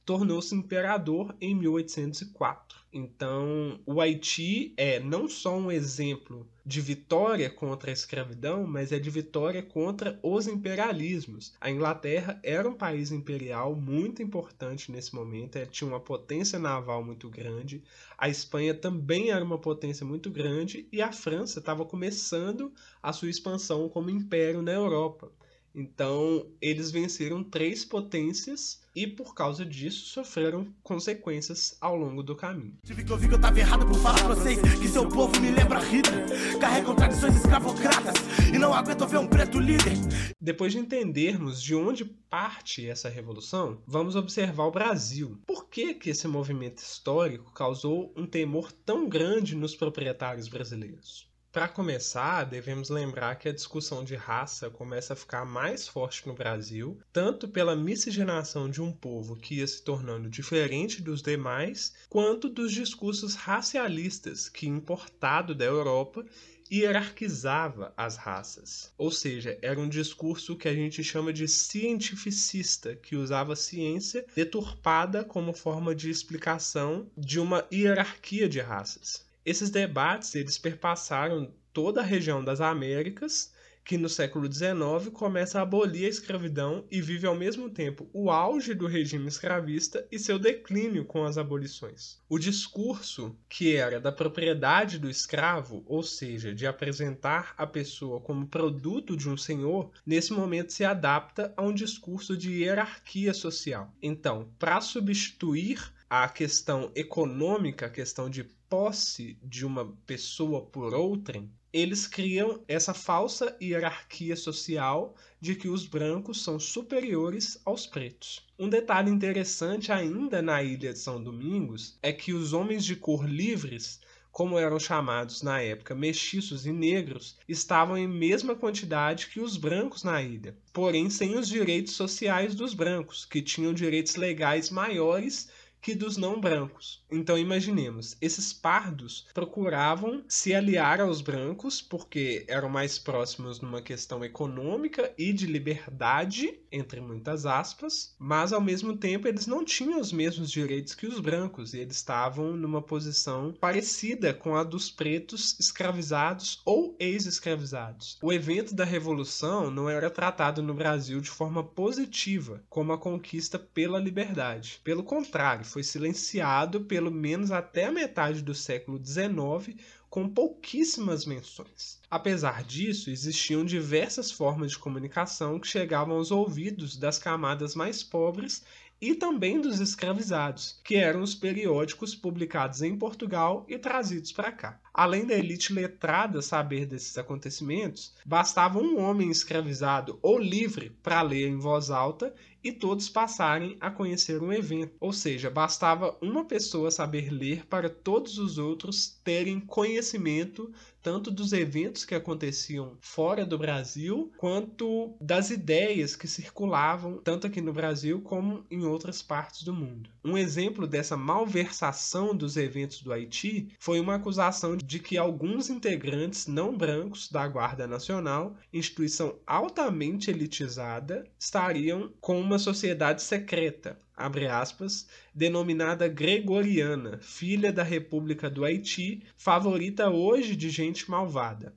tornou-se 0.05 0.53
imperador 0.53 1.35
em 1.39 1.55
1804. 1.55 2.83
Então, 2.91 3.79
o 3.87 3.99
Haiti 3.99 4.73
é 4.77 4.99
não 4.99 5.27
só 5.27 5.57
um 5.57 5.71
exemplo 5.71 6.47
de 6.63 6.79
vitória 6.79 7.49
contra 7.49 7.89
a 7.89 7.93
escravidão, 7.93 8.67
mas 8.67 8.91
é 8.91 8.99
de 8.99 9.09
vitória 9.09 9.63
contra 9.63 10.19
os 10.21 10.47
imperialismos. 10.47 11.53
A 11.59 11.71
Inglaterra 11.71 12.39
era 12.43 12.69
um 12.69 12.75
país 12.75 13.11
imperial 13.11 13.75
muito 13.75 14.21
importante 14.21 14.91
nesse 14.91 15.15
momento, 15.15 15.65
tinha 15.65 15.87
uma 15.87 15.99
potência 15.99 16.59
naval 16.59 17.03
muito 17.03 17.29
grande. 17.29 17.83
A 18.17 18.29
Espanha 18.29 18.75
também 18.75 19.31
era 19.31 19.43
uma 19.43 19.57
potência 19.57 20.05
muito 20.05 20.29
grande 20.29 20.87
e 20.91 21.01
a 21.01 21.11
França 21.11 21.59
estava 21.59 21.83
começando 21.83 22.71
a 23.01 23.11
sua 23.11 23.29
expansão 23.29 23.89
como 23.89 24.09
império 24.11 24.61
na 24.61 24.71
Europa. 24.71 25.31
Então, 25.75 26.45
eles 26.61 26.91
venceram 26.91 27.43
três 27.43 27.83
potências 27.83 28.81
e, 28.95 29.07
por 29.07 29.33
causa 29.33 29.65
disso, 29.65 30.05
sofreram 30.05 30.67
consequências 30.83 31.75
ao 31.81 31.95
longo 31.95 32.21
do 32.21 32.35
caminho. 32.35 32.77
Tive 32.83 33.03
que 33.03 33.11
ouvir 33.11 33.27
que 33.27 33.33
eu 33.33 33.41
tava 33.41 33.59
errado 33.59 33.85
por 33.87 33.97
falar 33.97 34.23
pra 34.23 34.35
vocês 34.35 34.59
que 34.79 34.87
seu 34.87 35.07
povo 35.09 35.39
me 35.41 35.49
lembra 35.49 35.79
Hitler. 35.79 36.59
Carregam 36.59 36.95
tradições 36.95 37.35
escravocratas 37.35 38.13
e 38.53 38.59
não 38.59 38.73
aguento 38.73 39.07
ver 39.07 39.17
um 39.17 39.27
preto 39.27 39.59
líder. 39.59 39.97
Depois 40.39 40.71
de 40.71 40.77
entendermos 40.77 41.61
de 41.61 41.73
onde 41.73 42.05
parte 42.05 42.87
essa 42.87 43.09
revolução, 43.09 43.81
vamos 43.87 44.15
observar 44.15 44.65
o 44.65 44.71
Brasil. 44.71 45.39
Por 45.47 45.67
que, 45.69 45.95
que 45.95 46.11
esse 46.11 46.27
movimento 46.27 46.79
histórico 46.79 47.51
causou 47.51 48.13
um 48.15 48.27
temor 48.27 48.71
tão 48.71 49.09
grande 49.09 49.55
nos 49.55 49.75
proprietários 49.75 50.47
brasileiros? 50.47 51.32
Para 51.53 51.67
começar, 51.67 52.45
devemos 52.45 52.89
lembrar 52.89 53.35
que 53.35 53.47
a 53.47 53.53
discussão 53.53 54.03
de 54.03 54.15
raça 54.15 54.71
começa 54.71 55.13
a 55.13 55.15
ficar 55.15 55.45
mais 55.45 55.87
forte 55.87 56.27
no 56.27 56.33
Brasil, 56.33 56.99
tanto 57.13 57.47
pela 57.47 57.75
miscigenação 57.75 58.67
de 58.67 58.81
um 58.81 58.91
povo 58.91 59.35
que 59.35 59.57
ia 59.57 59.67
se 59.67 59.83
tornando 59.83 60.31
diferente 60.31 60.99
dos 60.99 61.21
demais, 61.21 61.93
quanto 62.09 62.49
dos 62.49 62.71
discursos 62.71 63.35
racialistas 63.35 64.49
que, 64.49 64.67
importado 64.67 65.53
da 65.53 65.63
Europa, 65.63 66.25
hierarquizava 66.71 67.93
as 67.95 68.17
raças. 68.17 68.91
Ou 68.97 69.11
seja, 69.11 69.55
era 69.61 69.79
um 69.79 69.87
discurso 69.87 70.55
que 70.55 70.67
a 70.67 70.73
gente 70.73 71.03
chama 71.03 71.31
de 71.31 71.47
cientificista, 71.47 72.95
que 72.95 73.15
usava 73.15 73.55
ciência 73.55 74.25
deturpada 74.35 75.23
como 75.23 75.53
forma 75.53 75.93
de 75.93 76.09
explicação 76.09 77.11
de 77.15 77.39
uma 77.39 77.63
hierarquia 77.71 78.49
de 78.49 78.59
raças. 78.59 79.31
Esses 79.45 79.69
debates 79.69 80.35
eles 80.35 80.57
perpassaram 80.57 81.53
toda 81.73 82.01
a 82.01 82.05
região 82.05 82.43
das 82.43 82.61
Américas, 82.61 83.51
que 83.83 83.97
no 83.97 84.07
século 84.07 84.51
XIX 84.51 85.09
começa 85.11 85.59
a 85.59 85.63
abolir 85.63 86.05
a 86.05 86.09
escravidão 86.09 86.85
e 86.89 87.01
vive 87.01 87.27
ao 87.27 87.35
mesmo 87.35 87.69
tempo 87.69 88.09
o 88.13 88.31
auge 88.31 88.73
do 88.73 88.87
regime 88.87 89.27
escravista 89.27 90.07
e 90.09 90.17
seu 90.17 90.39
declínio 90.39 91.03
com 91.03 91.25
as 91.25 91.37
abolições. 91.37 92.17
O 92.29 92.39
discurso, 92.39 93.35
que 93.49 93.75
era 93.75 93.99
da 93.99 94.11
propriedade 94.11 94.97
do 94.97 95.09
escravo, 95.09 95.83
ou 95.85 96.01
seja, 96.01 96.53
de 96.53 96.65
apresentar 96.65 97.53
a 97.57 97.67
pessoa 97.67 98.21
como 98.21 98.47
produto 98.47 99.17
de 99.17 99.29
um 99.29 99.35
senhor, 99.35 99.91
nesse 100.05 100.31
momento 100.31 100.71
se 100.71 100.85
adapta 100.85 101.53
a 101.57 101.61
um 101.61 101.73
discurso 101.73 102.37
de 102.37 102.61
hierarquia 102.61 103.33
social. 103.33 103.93
Então, 104.01 104.47
para 104.57 104.79
substituir 104.79 105.91
a 106.09 106.29
questão 106.29 106.91
econômica, 106.95 107.87
a 107.87 107.89
questão 107.89 108.29
de 108.29 108.43
posse 108.73 109.37
de 109.43 109.67
uma 109.67 109.95
pessoa 110.03 110.59
por 110.59 110.95
outrem, 110.95 111.47
eles 111.71 112.07
criam 112.07 112.63
essa 112.67 112.91
falsa 112.91 113.55
hierarquia 113.61 114.35
social 114.35 115.15
de 115.39 115.53
que 115.53 115.67
os 115.67 115.85
brancos 115.85 116.43
são 116.43 116.59
superiores 116.59 117.61
aos 117.65 117.85
pretos. 117.85 118.43
Um 118.57 118.67
detalhe 118.67 119.11
interessante 119.11 119.91
ainda 119.91 120.41
na 120.41 120.63
ilha 120.63 120.91
de 120.91 120.97
São 120.97 121.23
Domingos 121.23 121.99
é 122.01 122.11
que 122.11 122.33
os 122.33 122.51
homens 122.51 122.83
de 122.83 122.95
cor 122.95 123.29
livres, 123.29 123.99
como 124.31 124.57
eram 124.57 124.79
chamados 124.79 125.43
na 125.43 125.61
época 125.61 125.93
mestiços 125.93 126.65
e 126.65 126.71
negros, 126.71 127.37
estavam 127.47 127.95
em 127.95 128.07
mesma 128.07 128.55
quantidade 128.55 129.27
que 129.27 129.39
os 129.39 129.55
brancos 129.55 130.03
na 130.03 130.19
ilha, 130.23 130.57
porém 130.73 131.11
sem 131.11 131.37
os 131.37 131.47
direitos 131.47 131.93
sociais 131.93 132.55
dos 132.55 132.73
brancos, 132.73 133.23
que 133.23 133.39
tinham 133.39 133.71
direitos 133.71 134.15
legais 134.15 134.71
maiores 134.71 135.47
que 135.83 135.93
dos 135.93 136.15
não 136.15 136.39
brancos. 136.39 137.03
Então 137.11 137.37
imaginemos, 137.37 138.15
esses 138.21 138.53
pardos 138.53 139.27
procuravam 139.33 140.23
se 140.29 140.55
aliar 140.55 141.01
aos 141.01 141.19
brancos 141.19 141.81
porque 141.81 142.45
eram 142.47 142.69
mais 142.69 142.97
próximos 142.97 143.59
numa 143.59 143.81
questão 143.81 144.23
econômica 144.23 145.13
e 145.17 145.33
de 145.33 145.45
liberdade, 145.45 146.57
entre 146.71 147.01
muitas 147.01 147.45
aspas, 147.45 148.15
mas 148.17 148.53
ao 148.53 148.61
mesmo 148.61 148.95
tempo 148.95 149.27
eles 149.27 149.45
não 149.45 149.65
tinham 149.65 149.99
os 149.99 150.13
mesmos 150.13 150.49
direitos 150.49 150.95
que 150.95 151.05
os 151.05 151.19
brancos 151.19 151.73
e 151.73 151.79
eles 151.79 151.97
estavam 151.97 152.55
numa 152.55 152.81
posição 152.81 153.53
parecida 153.59 154.33
com 154.33 154.55
a 154.55 154.63
dos 154.63 154.89
pretos 154.89 155.59
escravizados 155.59 156.61
ou 156.63 156.95
ex-escravizados. 156.97 158.17
O 158.21 158.31
evento 158.31 158.73
da 158.73 158.85
revolução 158.85 159.69
não 159.69 159.89
era 159.89 160.09
tratado 160.09 160.63
no 160.63 160.73
Brasil 160.73 161.19
de 161.19 161.29
forma 161.29 161.61
positiva, 161.61 162.63
como 162.69 162.93
a 162.93 162.97
conquista 162.97 163.59
pela 163.59 163.99
liberdade. 163.99 164.79
Pelo 164.81 165.03
contrário, 165.03 165.72
foi 165.73 165.83
silenciado 165.83 166.81
pelo 166.81 167.09
menos 167.09 167.51
até 167.51 167.85
a 167.85 167.91
metade 167.91 168.43
do 168.43 168.53
século 168.53 169.03
XIX 169.03 169.75
com 170.07 170.29
pouquíssimas 170.29 171.25
menções. 171.25 171.99
Apesar 172.09 172.63
disso, 172.63 173.09
existiam 173.09 173.65
diversas 173.65 174.31
formas 174.31 174.73
de 174.73 174.77
comunicação 174.77 175.59
que 175.59 175.67
chegavam 175.67 176.17
aos 176.17 176.29
ouvidos 176.29 176.95
das 176.95 177.17
camadas 177.17 177.73
mais 177.73 178.03
pobres 178.03 178.63
e 179.01 179.15
também 179.15 179.59
dos 179.59 179.79
escravizados, 179.79 180.79
que 180.83 180.95
eram 180.95 181.23
os 181.23 181.33
periódicos 181.35 182.15
publicados 182.15 182.81
em 182.81 182.95
Portugal 182.95 183.65
e 183.67 183.77
trazidos 183.77 184.31
para 184.31 184.51
cá. 184.51 184.79
Além 184.93 185.25
da 185.25 185.33
elite 185.33 185.73
letrada 185.73 186.41
saber 186.41 186.85
desses 186.85 187.17
acontecimentos, 187.17 188.13
bastava 188.23 188.79
um 188.79 189.01
homem 189.01 189.29
escravizado 189.29 190.19
ou 190.21 190.37
livre 190.37 190.91
para 191.01 191.21
ler 191.21 191.47
em 191.49 191.57
voz 191.57 191.89
alta 191.89 192.33
e 192.63 192.71
todos 192.71 193.09
passarem 193.09 193.77
a 193.79 193.91
conhecer 193.91 194.41
um 194.41 194.51
evento. 194.51 194.95
Ou 194.99 195.11
seja, 195.11 195.49
bastava 195.49 196.17
uma 196.21 196.45
pessoa 196.45 196.89
saber 196.89 197.31
ler 197.31 197.65
para 197.65 197.89
todos 197.89 198.37
os 198.37 198.57
outros 198.57 199.19
terem 199.23 199.59
conhecimento 199.59 200.71
tanto 201.03 201.29
dos 201.29 201.51
eventos 201.51 202.05
que 202.05 202.15
aconteciam 202.15 202.97
fora 203.01 203.45
do 203.45 203.57
Brasil, 203.57 204.31
quanto 204.37 205.13
das 205.19 205.49
ideias 205.49 206.15
que 206.15 206.27
circulavam 206.27 207.17
tanto 207.17 207.45
aqui 207.45 207.59
no 207.59 207.73
Brasil 207.73 208.21
como 208.21 208.65
em 208.71 208.85
outras 208.85 209.21
partes 209.21 209.63
do 209.63 209.73
mundo. 209.73 210.09
Um 210.23 210.37
exemplo 210.37 210.87
dessa 210.87 211.17
malversação 211.17 212.33
dos 212.33 212.55
eventos 212.55 213.01
do 213.01 213.11
Haiti 213.11 213.67
foi 213.77 213.99
uma 213.99 214.15
acusação 214.15 214.77
de 214.77 214.99
que 214.99 215.17
alguns 215.17 215.69
integrantes 215.69 216.47
não 216.47 216.75
brancos 216.75 217.29
da 217.29 217.45
Guarda 217.45 217.85
Nacional, 217.85 218.55
instituição 218.71 219.35
altamente 219.45 220.31
elitizada, 220.31 221.25
estariam 221.37 222.13
com 222.21 222.39
uma 222.39 222.52
sociedade 222.59 223.21
secreta, 223.21 223.97
aspas, 224.15 225.07
denominada 225.33 226.07
Gregoriana, 226.07 227.19
filha 227.21 227.71
da 227.71 227.83
República 227.83 228.49
do 228.49 228.63
Haiti, 228.63 229.23
favorita 229.35 230.09
hoje 230.09 230.55
de 230.55 230.69
gente 230.69 231.09
malvada. 231.09 231.73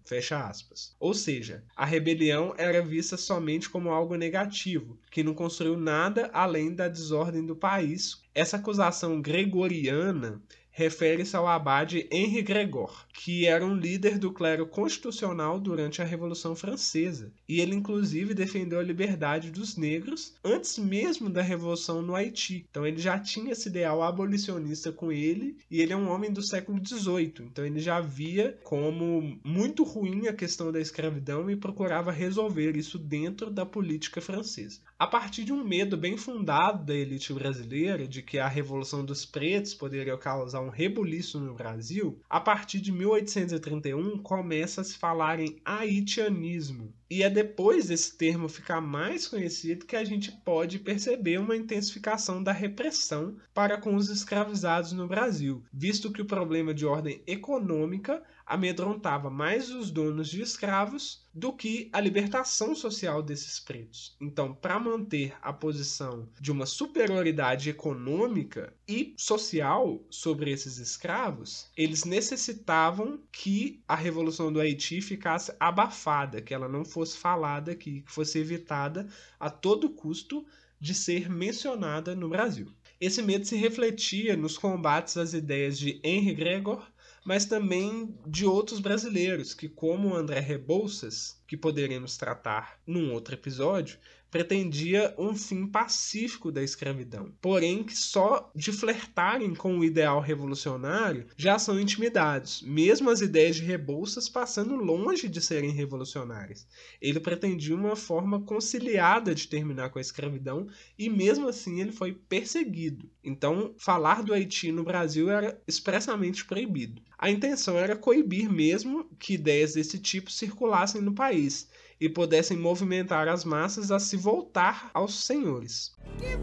Ou 1.00 1.14
seja, 1.14 1.64
a 1.74 1.84
rebelião 1.84 2.54
era 2.58 2.82
vista 2.82 3.16
somente 3.16 3.68
como 3.68 3.90
algo 3.90 4.14
negativo, 4.16 4.98
que 5.10 5.22
não 5.22 5.34
construiu 5.34 5.76
nada 5.76 6.30
além 6.32 6.74
da 6.74 6.88
desordem 6.88 7.44
do 7.44 7.56
país. 7.56 8.22
Essa 8.34 8.56
acusação 8.56 9.20
gregoriana 9.20 10.42
refere-se 10.76 11.34
ao 11.34 11.48
abade 11.48 12.06
Henri 12.12 12.42
Gregor, 12.42 13.06
que 13.14 13.46
era 13.46 13.64
um 13.64 13.74
líder 13.74 14.18
do 14.18 14.30
clero 14.30 14.66
constitucional 14.66 15.58
durante 15.58 16.02
a 16.02 16.04
Revolução 16.04 16.54
Francesa, 16.54 17.32
e 17.48 17.62
ele 17.62 17.74
inclusive 17.74 18.34
defendeu 18.34 18.78
a 18.78 18.82
liberdade 18.82 19.50
dos 19.50 19.78
negros 19.78 20.34
antes 20.44 20.76
mesmo 20.78 21.30
da 21.30 21.40
revolução 21.40 22.02
no 22.02 22.14
Haiti. 22.14 22.66
Então 22.70 22.86
ele 22.86 22.98
já 22.98 23.18
tinha 23.18 23.52
esse 23.52 23.70
ideal 23.70 24.02
abolicionista 24.02 24.92
com 24.92 25.10
ele, 25.10 25.56
e 25.70 25.80
ele 25.80 25.94
é 25.94 25.96
um 25.96 26.10
homem 26.10 26.30
do 26.30 26.46
século 26.46 26.78
XVIII, 26.86 27.46
então 27.50 27.64
ele 27.64 27.80
já 27.80 27.98
via 27.98 28.58
como 28.62 29.40
muito 29.42 29.82
ruim 29.82 30.28
a 30.28 30.34
questão 30.34 30.70
da 30.70 30.78
escravidão 30.78 31.50
e 31.50 31.56
procurava 31.56 32.12
resolver 32.12 32.76
isso 32.76 32.98
dentro 32.98 33.50
da 33.50 33.64
política 33.64 34.20
francesa. 34.20 34.80
A 34.98 35.06
partir 35.06 35.44
de 35.44 35.54
um 35.54 35.64
medo 35.64 35.96
bem 35.96 36.18
fundado 36.18 36.84
da 36.84 36.94
elite 36.94 37.32
brasileira 37.32 38.06
de 38.06 38.22
que 38.22 38.38
a 38.38 38.46
Revolução 38.48 39.04
dos 39.04 39.24
Pretos 39.24 39.72
poderia 39.72 40.18
causar 40.18 40.65
um 40.66 40.70
rebuliço 40.70 41.38
no 41.38 41.54
Brasil, 41.54 42.20
a 42.28 42.40
partir 42.40 42.80
de 42.80 42.90
1831 42.90 44.18
começa 44.18 44.80
a 44.80 44.84
se 44.84 44.98
falar 44.98 45.38
em 45.38 45.60
haitianismo. 45.64 46.92
E 47.08 47.22
é 47.22 47.30
depois 47.30 47.86
desse 47.86 48.16
termo 48.16 48.48
ficar 48.48 48.80
mais 48.80 49.28
conhecido 49.28 49.86
que 49.86 49.94
a 49.94 50.04
gente 50.04 50.32
pode 50.44 50.80
perceber 50.80 51.38
uma 51.38 51.56
intensificação 51.56 52.42
da 52.42 52.50
repressão 52.50 53.36
para 53.54 53.80
com 53.80 53.94
os 53.94 54.08
escravizados 54.10 54.92
no 54.92 55.06
Brasil, 55.06 55.62
visto 55.72 56.10
que 56.10 56.20
o 56.20 56.26
problema 56.26 56.74
de 56.74 56.84
ordem 56.84 57.22
econômica 57.26 58.22
amedrontava 58.46 59.28
mais 59.28 59.70
os 59.70 59.90
donos 59.90 60.28
de 60.28 60.40
escravos 60.40 61.26
do 61.34 61.52
que 61.52 61.90
a 61.92 62.00
libertação 62.00 62.74
social 62.74 63.20
desses 63.20 63.58
pretos. 63.58 64.16
Então, 64.20 64.54
para 64.54 64.78
manter 64.78 65.34
a 65.42 65.52
posição 65.52 66.28
de 66.40 66.52
uma 66.52 66.64
superioridade 66.64 67.68
econômica 67.68 68.72
e 68.86 69.14
social 69.16 70.00
sobre 70.08 70.52
esses 70.52 70.78
escravos, 70.78 71.68
eles 71.76 72.04
necessitavam 72.04 73.20
que 73.32 73.82
a 73.88 73.96
Revolução 73.96 74.52
do 74.52 74.60
Haiti 74.60 75.00
ficasse 75.00 75.52
abafada, 75.58 76.40
que 76.40 76.54
ela 76.54 76.68
não 76.68 76.84
fosse 76.84 77.18
falada 77.18 77.72
aqui, 77.72 78.02
que 78.02 78.12
fosse 78.12 78.38
evitada 78.38 79.08
a 79.40 79.50
todo 79.50 79.90
custo 79.90 80.46
de 80.80 80.94
ser 80.94 81.28
mencionada 81.28 82.14
no 82.14 82.28
Brasil. 82.28 82.70
Esse 83.00 83.22
medo 83.22 83.44
se 83.44 83.56
refletia 83.56 84.36
nos 84.36 84.56
combates 84.56 85.16
às 85.16 85.34
ideias 85.34 85.78
de 85.78 86.00
Henry 86.02 86.34
Gregor 86.34 86.86
mas 87.26 87.44
também 87.44 88.16
de 88.24 88.46
outros 88.46 88.78
brasileiros 88.78 89.52
que, 89.52 89.68
como 89.68 90.14
André 90.14 90.38
Rebouças, 90.38 91.42
que 91.44 91.56
poderemos 91.56 92.16
tratar 92.16 92.80
num 92.86 93.12
outro 93.12 93.34
episódio, 93.34 93.98
pretendia 94.30 95.14
um 95.16 95.34
fim 95.34 95.66
pacífico 95.66 96.50
da 96.50 96.62
escravidão, 96.62 97.32
porém 97.40 97.84
que 97.84 97.96
só 97.96 98.50
de 98.54 98.72
flertarem 98.72 99.54
com 99.54 99.78
o 99.78 99.84
ideal 99.84 100.20
revolucionário 100.20 101.26
já 101.36 101.58
são 101.58 101.78
intimidados, 101.78 102.62
mesmo 102.62 103.10
as 103.10 103.20
ideias 103.20 103.56
de 103.56 103.62
Rebouças 103.62 104.28
passando 104.28 104.74
longe 104.74 105.28
de 105.28 105.40
serem 105.40 105.70
revolucionárias. 105.70 106.66
Ele 107.00 107.20
pretendia 107.20 107.74
uma 107.74 107.96
forma 107.96 108.40
conciliada 108.42 109.34
de 109.34 109.48
terminar 109.48 109.90
com 109.90 109.98
a 109.98 110.02
escravidão 110.02 110.66
e 110.98 111.08
mesmo 111.08 111.48
assim 111.48 111.80
ele 111.80 111.92
foi 111.92 112.12
perseguido. 112.12 113.08
Então, 113.22 113.74
falar 113.78 114.22
do 114.22 114.32
Haiti 114.32 114.70
no 114.72 114.84
Brasil 114.84 115.30
era 115.30 115.60
expressamente 115.66 116.44
proibido. 116.44 117.02
A 117.18 117.30
intenção 117.30 117.78
era 117.78 117.96
coibir 117.96 118.52
mesmo 118.52 119.08
que 119.18 119.34
ideias 119.34 119.74
desse 119.74 119.98
tipo 119.98 120.30
circulassem 120.30 121.00
no 121.00 121.14
país 121.14 121.68
e 122.00 122.08
pudessem 122.08 122.56
movimentar 122.56 123.28
as 123.28 123.44
massas 123.44 123.90
a 123.90 123.98
se 123.98 124.16
voltar 124.16 124.90
aos 124.92 125.24
senhores. 125.24 125.94
Que 126.18 126.36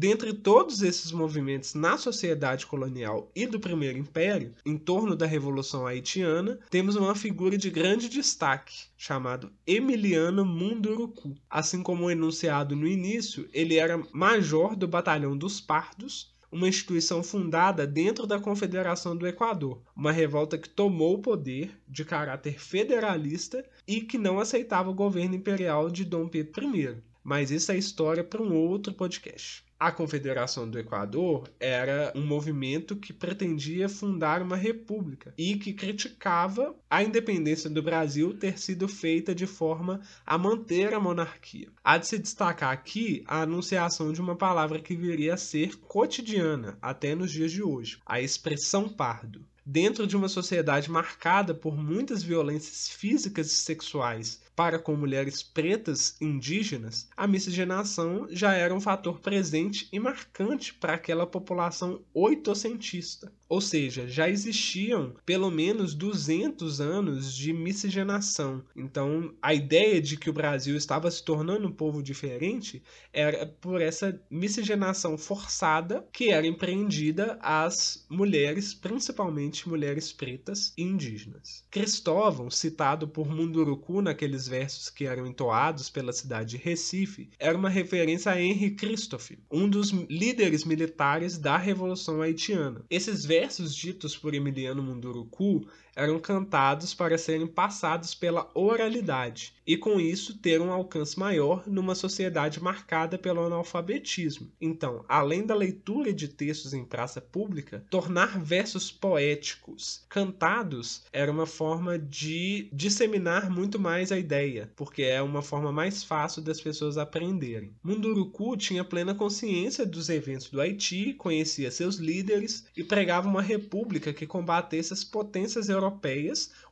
Dentre 0.00 0.32
todos 0.32 0.80
esses 0.80 1.10
movimentos 1.10 1.74
na 1.74 1.98
sociedade 1.98 2.64
colonial 2.66 3.32
e 3.34 3.48
do 3.48 3.58
Primeiro 3.58 3.98
Império, 3.98 4.54
em 4.64 4.78
torno 4.78 5.16
da 5.16 5.26
Revolução 5.26 5.88
Haitiana, 5.88 6.60
temos 6.70 6.94
uma 6.94 7.16
figura 7.16 7.58
de 7.58 7.68
grande 7.68 8.08
destaque, 8.08 8.84
chamado 8.96 9.50
Emiliano 9.66 10.44
Munduruku. 10.44 11.34
Assim 11.50 11.82
como 11.82 12.08
enunciado 12.08 12.76
no 12.76 12.86
início, 12.86 13.48
ele 13.52 13.74
era 13.74 14.00
major 14.12 14.76
do 14.76 14.86
Batalhão 14.86 15.36
dos 15.36 15.60
Pardos, 15.60 16.32
uma 16.48 16.68
instituição 16.68 17.20
fundada 17.20 17.84
dentro 17.84 18.24
da 18.24 18.38
Confederação 18.38 19.16
do 19.16 19.26
Equador, 19.26 19.82
uma 19.96 20.12
revolta 20.12 20.56
que 20.56 20.68
tomou 20.68 21.14
o 21.14 21.22
poder 21.22 21.76
de 21.88 22.04
caráter 22.04 22.60
federalista 22.60 23.64
e 23.84 24.00
que 24.00 24.16
não 24.16 24.38
aceitava 24.38 24.90
o 24.90 24.94
governo 24.94 25.34
imperial 25.34 25.90
de 25.90 26.04
Dom 26.04 26.28
Pedro 26.28 26.76
I. 26.76 27.02
Mas 27.28 27.50
isso 27.50 27.70
é 27.70 27.76
história 27.76 28.24
para 28.24 28.42
um 28.42 28.54
outro 28.54 28.94
podcast. 28.94 29.62
A 29.78 29.92
Confederação 29.92 30.66
do 30.66 30.78
Equador 30.78 31.46
era 31.60 32.10
um 32.16 32.24
movimento 32.24 32.96
que 32.96 33.12
pretendia 33.12 33.86
fundar 33.86 34.40
uma 34.40 34.56
república 34.56 35.34
e 35.36 35.54
que 35.56 35.74
criticava 35.74 36.74
a 36.88 37.02
independência 37.02 37.68
do 37.68 37.82
Brasil 37.82 38.32
ter 38.32 38.58
sido 38.58 38.88
feita 38.88 39.34
de 39.34 39.46
forma 39.46 40.00
a 40.24 40.38
manter 40.38 40.94
a 40.94 40.98
monarquia. 40.98 41.68
Há 41.84 41.98
de 41.98 42.06
se 42.06 42.18
destacar 42.18 42.72
aqui 42.72 43.22
a 43.26 43.42
anunciação 43.42 44.10
de 44.10 44.22
uma 44.22 44.34
palavra 44.34 44.80
que 44.80 44.96
viria 44.96 45.34
a 45.34 45.36
ser 45.36 45.76
cotidiana 45.80 46.78
até 46.80 47.14
nos 47.14 47.30
dias 47.30 47.52
de 47.52 47.62
hoje: 47.62 47.98
a 48.06 48.22
expressão 48.22 48.88
pardo 48.88 49.44
dentro 49.66 50.06
de 50.06 50.16
uma 50.16 50.30
sociedade 50.30 50.90
marcada 50.90 51.52
por 51.54 51.76
muitas 51.76 52.22
violências 52.22 52.88
físicas 52.88 53.52
e 53.52 53.56
sexuais 53.56 54.40
para 54.58 54.76
com 54.76 54.96
mulheres 54.96 55.40
pretas 55.40 56.16
indígenas, 56.20 57.08
a 57.16 57.28
miscigenação 57.28 58.26
já 58.28 58.54
era 58.54 58.74
um 58.74 58.80
fator 58.80 59.20
presente 59.20 59.88
e 59.92 60.00
marcante 60.00 60.74
para 60.74 60.94
aquela 60.94 61.28
população 61.28 62.02
oitocentista. 62.12 63.32
Ou 63.48 63.60
seja, 63.60 64.06
já 64.06 64.28
existiam 64.28 65.14
pelo 65.24 65.50
menos 65.50 65.94
200 65.94 66.80
anos 66.80 67.32
de 67.32 67.52
miscigenação. 67.52 68.62
Então, 68.76 69.32
a 69.40 69.54
ideia 69.54 70.02
de 70.02 70.18
que 70.18 70.28
o 70.28 70.32
Brasil 70.32 70.76
estava 70.76 71.10
se 71.10 71.24
tornando 71.24 71.66
um 71.66 71.72
povo 71.72 72.02
diferente 72.02 72.82
era 73.12 73.46
por 73.46 73.80
essa 73.80 74.20
miscigenação 74.28 75.16
forçada 75.16 76.06
que 76.12 76.30
era 76.30 76.46
empreendida 76.46 77.38
às 77.40 78.04
mulheres, 78.10 78.74
principalmente 78.74 79.68
mulheres 79.68 80.12
pretas 80.12 80.74
e 80.76 80.82
indígenas. 80.82 81.64
Cristóvão, 81.70 82.50
citado 82.50 83.06
por 83.08 83.30
Munduruku 83.30 84.02
naqueles 84.02 84.47
versos 84.48 84.90
que 84.90 85.06
eram 85.06 85.26
entoados 85.26 85.90
pela 85.90 86.12
cidade 86.12 86.50
de 86.50 86.56
Recife 86.56 87.30
era 87.38 87.56
uma 87.56 87.68
referência 87.68 88.32
a 88.32 88.40
Henry 88.40 88.72
Christophe, 88.72 89.38
um 89.50 89.68
dos 89.68 89.90
líderes 89.90 90.64
militares 90.64 91.38
da 91.38 91.56
Revolução 91.56 92.22
Haitiana. 92.22 92.84
Esses 92.90 93.24
versos 93.24 93.74
ditos 93.74 94.16
por 94.16 94.34
Emiliano 94.34 94.82
Munduruku 94.82 95.66
eram 95.98 96.20
cantados 96.20 96.94
para 96.94 97.18
serem 97.18 97.46
passados 97.46 98.14
pela 98.14 98.48
oralidade 98.54 99.52
e 99.66 99.76
com 99.76 100.00
isso 100.00 100.38
ter 100.38 100.62
um 100.62 100.72
alcance 100.72 101.18
maior 101.18 101.64
numa 101.66 101.94
sociedade 101.94 102.62
marcada 102.62 103.18
pelo 103.18 103.44
analfabetismo. 103.44 104.50
Então, 104.58 105.04
além 105.06 105.44
da 105.44 105.54
leitura 105.54 106.10
de 106.10 106.26
textos 106.26 106.72
em 106.72 106.86
praça 106.86 107.20
pública, 107.20 107.84
tornar 107.90 108.40
versos 108.42 108.90
poéticos 108.90 110.06
cantados 110.08 111.02
era 111.12 111.30
uma 111.30 111.44
forma 111.44 111.98
de 111.98 112.70
disseminar 112.72 113.50
muito 113.50 113.78
mais 113.78 114.10
a 114.10 114.18
ideia, 114.18 114.70
porque 114.74 115.02
é 115.02 115.20
uma 115.20 115.42
forma 115.42 115.70
mais 115.70 116.02
fácil 116.02 116.40
das 116.40 116.60
pessoas 116.60 116.96
aprenderem. 116.96 117.74
Munduruku 117.82 118.56
tinha 118.56 118.84
plena 118.84 119.14
consciência 119.14 119.84
dos 119.84 120.08
eventos 120.08 120.48
do 120.48 120.60
Haiti, 120.60 121.12
conhecia 121.12 121.70
seus 121.70 121.96
líderes 121.96 122.66
e 122.76 122.82
pregava 122.82 123.28
uma 123.28 123.42
república 123.42 124.14
que 124.14 124.26
combatesse 124.26 124.94
as 124.94 125.04
potências 125.04 125.68
europeias, 125.68 125.87